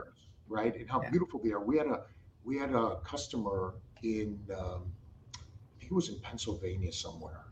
right? 0.49 0.75
And 0.77 0.89
how 0.89 1.03
Yeah. 1.03 1.11
beautiful 1.11 1.41
they 1.43 1.51
are. 1.51 1.61
We 1.61 1.77
had 1.77 1.89
a 1.89 2.03
we 2.45 2.57
had 2.57 2.73
a 2.73 2.99
customer 3.05 3.75
in 4.03 4.39
um, 4.57 4.83
I 5.35 5.79
think 5.79 5.91
it 5.91 5.95
was 5.95 6.09
in 6.09 6.19
Pennsylvania 6.21 6.93
somewhere. 6.93 7.45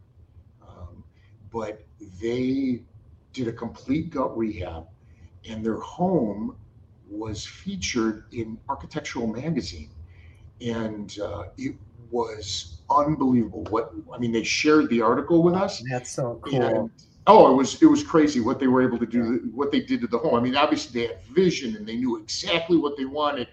Um, 0.67 1.05
but 1.53 1.85
they 2.21 2.83
did 3.33 3.49
a 3.49 3.53
complete 3.53 4.11
gut 4.11 4.37
rehab 4.37 4.87
and 5.49 5.65
their 5.65 5.79
home 5.79 6.57
was 7.11 7.45
featured 7.45 8.25
in 8.33 8.59
architectural 8.69 9.27
magazine 9.27 9.91
and 10.61 11.19
uh, 11.21 11.45
it 11.59 11.75
was 12.11 12.79
unbelievable 12.91 13.65
what 13.71 13.93
i 14.15 14.19
mean 14.19 14.31
they 14.31 14.43
shared 14.43 14.89
the 14.89 15.01
article 15.03 15.43
with 15.43 15.55
us 15.55 15.83
That's 15.91 16.11
so 16.11 16.39
cool. 16.43 16.63
and 16.63 16.91
oh, 17.27 17.53
it 17.53 17.57
was 17.57 17.83
it 17.83 17.87
was 17.87 18.03
crazy 18.03 18.41
what 18.41 18.59
they 18.61 18.67
were 18.67 18.83
able 18.83 18.99
to 18.99 19.07
do, 19.07 19.51
what 19.55 19.73
they 19.73 19.81
did 19.81 20.01
to 20.03 20.07
the 20.07 20.19
home. 20.19 20.35
I 20.35 20.41
mean, 20.41 20.57
obviously 20.57 21.01
they 21.01 21.07
had 21.09 21.23
vision 21.35 21.77
and 21.77 21.87
they 21.87 21.97
knew 21.97 22.17
exactly 22.21 22.77
what 22.77 22.97
they 22.97 23.05
wanted, 23.05 23.49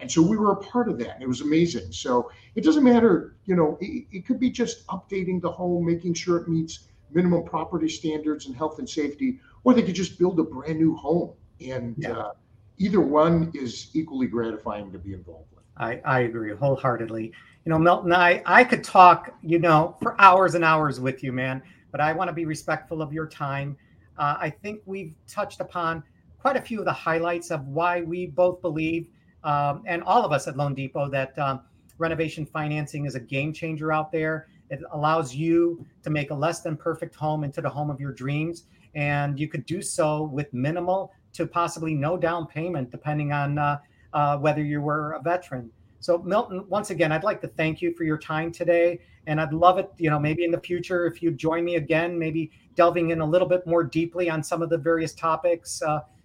and 0.00 0.10
so 0.10 0.22
we 0.22 0.36
were 0.36 0.52
a 0.52 0.56
part 0.56 0.88
of 0.88 0.98
that. 0.98 1.14
And 1.14 1.22
it 1.22 1.28
was 1.28 1.40
amazing. 1.40 1.92
So 1.92 2.30
it 2.54 2.64
doesn't 2.64 2.84
matter, 2.84 3.36
you 3.44 3.56
know, 3.56 3.78
it, 3.80 4.06
it 4.12 4.26
could 4.26 4.40
be 4.40 4.50
just 4.50 4.86
updating 4.88 5.40
the 5.40 5.50
home, 5.50 5.86
making 5.86 6.14
sure 6.14 6.38
it 6.38 6.48
meets 6.48 6.88
minimum 7.12 7.44
property 7.44 7.88
standards 7.88 8.46
and 8.46 8.56
health 8.56 8.78
and 8.78 8.88
safety, 8.88 9.38
or 9.64 9.74
they 9.74 9.82
could 9.82 9.94
just 9.94 10.18
build 10.18 10.38
a 10.40 10.44
brand 10.44 10.78
new 10.78 10.94
home. 10.96 11.32
And 11.60 11.96
Yeah. 11.98 12.12
uh, 12.12 12.32
either 12.78 13.00
one 13.00 13.50
is 13.54 13.90
equally 13.94 14.26
gratifying 14.26 14.90
to 14.92 14.98
be 14.98 15.12
involved 15.12 15.48
with. 15.54 15.64
I, 15.76 16.00
I 16.04 16.20
agree 16.20 16.54
wholeheartedly. 16.54 17.32
You 17.64 17.70
know, 17.70 17.78
Milton, 17.78 18.12
I, 18.12 18.42
I 18.46 18.64
could 18.64 18.82
talk, 18.82 19.34
you 19.42 19.58
know, 19.58 19.96
for 20.02 20.18
hours 20.20 20.54
and 20.54 20.64
hours 20.64 20.98
with 20.98 21.22
you, 21.22 21.32
man, 21.32 21.62
but 21.92 22.00
I 22.00 22.12
want 22.12 22.28
to 22.28 22.34
be 22.34 22.46
respectful 22.46 23.02
of 23.02 23.12
your 23.12 23.26
time. 23.26 23.76
Uh, 24.16 24.36
I 24.38 24.50
think 24.50 24.80
we've 24.86 25.14
touched 25.26 25.60
upon 25.60 26.02
quite 26.38 26.56
a 26.56 26.60
few 26.60 26.78
of 26.78 26.86
the 26.86 26.92
highlights 26.92 27.50
of 27.50 27.66
why 27.66 28.00
we 28.00 28.26
both 28.26 28.62
believe, 28.62 29.08
um, 29.44 29.82
and 29.86 30.02
all 30.02 30.24
of 30.24 30.32
us 30.32 30.48
at 30.48 30.56
Loan 30.56 30.74
Depot, 30.74 31.08
that 31.10 31.38
um, 31.38 31.60
renovation 31.98 32.46
financing 32.46 33.06
is 33.06 33.14
a 33.14 33.20
game 33.20 33.52
changer 33.52 33.92
out 33.92 34.10
there. 34.10 34.48
It 34.70 34.80
allows 34.92 35.34
you 35.34 35.84
to 36.02 36.10
make 36.10 36.30
a 36.30 36.34
less 36.34 36.60
than 36.60 36.76
perfect 36.76 37.14
home 37.14 37.44
into 37.44 37.60
the 37.60 37.68
home 37.68 37.90
of 37.90 38.00
your 38.00 38.12
dreams. 38.12 38.64
And 38.94 39.38
you 39.38 39.48
could 39.48 39.66
do 39.66 39.82
so 39.82 40.24
with 40.24 40.52
minimal 40.52 41.12
to 41.32 41.46
possibly 41.46 41.94
no 41.94 42.16
down 42.16 42.46
payment, 42.46 42.90
depending 42.90 43.32
on 43.32 43.58
uh, 43.58 43.78
uh, 44.12 44.38
whether 44.38 44.62
you 44.62 44.80
were 44.80 45.12
a 45.12 45.22
veteran. 45.22 45.70
So, 46.00 46.18
Milton, 46.18 46.64
once 46.68 46.90
again, 46.90 47.12
I'd 47.12 47.24
like 47.24 47.40
to 47.42 47.48
thank 47.48 47.82
you 47.82 47.94
for 47.94 48.04
your 48.04 48.16
time 48.16 48.50
today. 48.50 49.00
And 49.26 49.40
I'd 49.40 49.52
love 49.52 49.78
it, 49.78 49.90
you 49.98 50.08
know, 50.08 50.18
maybe 50.18 50.44
in 50.44 50.50
the 50.50 50.60
future, 50.60 51.06
if 51.06 51.22
you 51.22 51.30
join 51.30 51.64
me 51.64 51.76
again, 51.76 52.18
maybe 52.18 52.50
delving 52.74 53.10
in 53.10 53.20
a 53.20 53.26
little 53.26 53.46
bit 53.46 53.66
more 53.66 53.84
deeply 53.84 54.30
on 54.30 54.42
some 54.42 54.62
of 54.62 54.70
the 54.70 54.78
various 54.78 55.12
topics, 55.12 55.82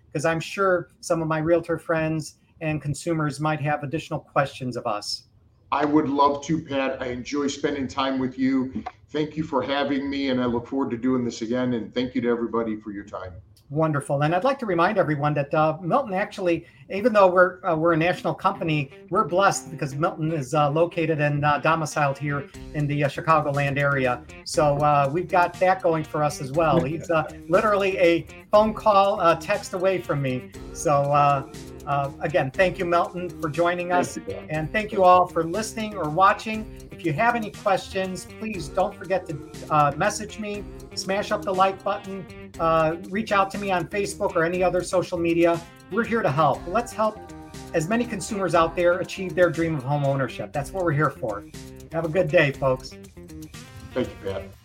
because 0.08 0.26
I'm 0.26 0.40
sure 0.40 0.90
some 1.02 1.22
of 1.22 1.28
my 1.28 1.40
realtor 1.40 1.78
friends 1.78 2.36
and 2.62 2.82
consumers 2.82 3.40
might 3.40 3.62
have 3.62 3.84
additional 3.84 4.20
questions 4.20 4.78
of 4.78 4.88
us. 4.88 5.24
I 5.72 5.84
would 5.84 6.08
love 6.08 6.44
to, 6.46 6.64
Pat. 6.64 7.02
I 7.02 7.08
enjoy 7.08 7.48
spending 7.48 7.88
time 7.88 8.20
with 8.20 8.38
you. 8.38 8.84
Thank 9.10 9.36
you 9.36 9.44
for 9.44 9.62
having 9.62 10.10
me, 10.10 10.30
and 10.30 10.42
I 10.42 10.46
look 10.46 10.68
forward 10.68 10.92
to 10.92 10.98
doing 10.98 11.26
this 11.26 11.42
again. 11.42 11.74
And 11.74 11.94
thank 11.94 12.16
you 12.16 12.22
to 12.22 12.30
everybody 12.30 12.76
for 12.76 12.92
your 12.92 13.04
time. 13.04 13.34
Wonderful, 13.72 14.22
and 14.22 14.36
I'd 14.36 14.44
like 14.44 14.60
to 14.60 14.68
remind 14.68 15.00
everyone 15.00 15.34
that 15.34 15.52
uh, 15.52 15.76
Milton 15.82 16.14
actually, 16.14 16.68
even 16.92 17.12
though 17.14 17.26
we're 17.26 17.66
uh, 17.66 17.76
we're 17.76 17.94
a 17.94 17.98
national 17.98 18.36
company, 18.36 18.92
we're 19.10 19.24
blessed 19.24 19.72
because 19.72 19.96
Milton 19.96 20.32
is 20.32 20.54
uh, 20.54 20.70
located 20.70 21.20
and 21.20 21.44
uh, 21.44 21.58
domiciled 21.58 22.16
here 22.16 22.48
in 22.76 22.86
the 22.86 23.04
uh, 23.04 23.10
Chicagoland 23.10 23.80
area. 23.80 24.22
So 24.44 24.78
uh, 24.78 25.10
we've 25.12 25.28
got 25.28 25.60
that 25.60 25.82
going 25.82 26.04
for 26.04 26.24
us 26.24 26.42
as 26.42 26.52
well. 26.52 26.80
He's 26.84 27.10
literally 27.50 27.98
a 27.98 28.28
phone 28.52 28.72
call, 28.72 29.36
text 29.38 29.74
away 29.74 29.98
from 30.00 30.22
me. 30.22 30.52
So 30.74 31.50
again, 32.22 32.52
thank 32.52 32.78
you, 32.78 32.86
Milton, 32.86 33.32
for 33.42 33.50
joining 33.50 33.92
us, 33.92 34.20
and 34.50 34.72
thank 34.72 34.92
you 34.92 35.04
all 35.04 35.26
for 35.26 35.44
listening 35.44 35.96
or 35.96 36.08
watching. 36.08 36.88
If 36.92 37.04
you 37.04 37.14
have 37.14 37.34
any 37.36 37.50
questions, 37.50 38.28
please 38.40 38.68
don't 38.68 38.96
forget 38.96 39.28
to 39.28 39.94
message 39.98 40.38
me, 40.38 40.64
smash 40.96 41.32
up 41.32 41.44
the 41.44 41.54
like 41.54 41.84
button 41.84 42.26
uh, 42.60 42.96
reach 43.10 43.32
out 43.32 43.52
to 43.52 43.58
me 43.58 43.72
on 43.72 43.88
Facebook 43.88 44.36
or 44.36 44.44
any 44.44 44.64
other 44.64 44.84
social 44.84 45.18
media. 45.18 45.60
We're 45.92 46.04
here 46.04 46.22
to 46.22 46.32
help. 46.32 46.62
Let's 46.68 46.92
help 46.94 47.20
as 47.74 47.88
many 47.88 48.06
consumers 48.06 48.56
out 48.56 48.76
there 48.76 49.00
achieve 49.00 49.36
their 49.36 49.50
dream 49.50 49.76
of 49.76 49.84
home 49.84 50.06
ownership. 50.06 50.52
That's 50.52 50.72
what 50.72 50.84
we're 50.84 50.94
here 50.94 51.10
for. 51.10 51.46
Have 51.92 52.06
a 52.06 52.10
good 52.10 52.30
day, 52.30 52.52
folks. 52.52 52.92
Thank 53.94 54.10
you, 54.10 54.16
Pat. 54.24 54.65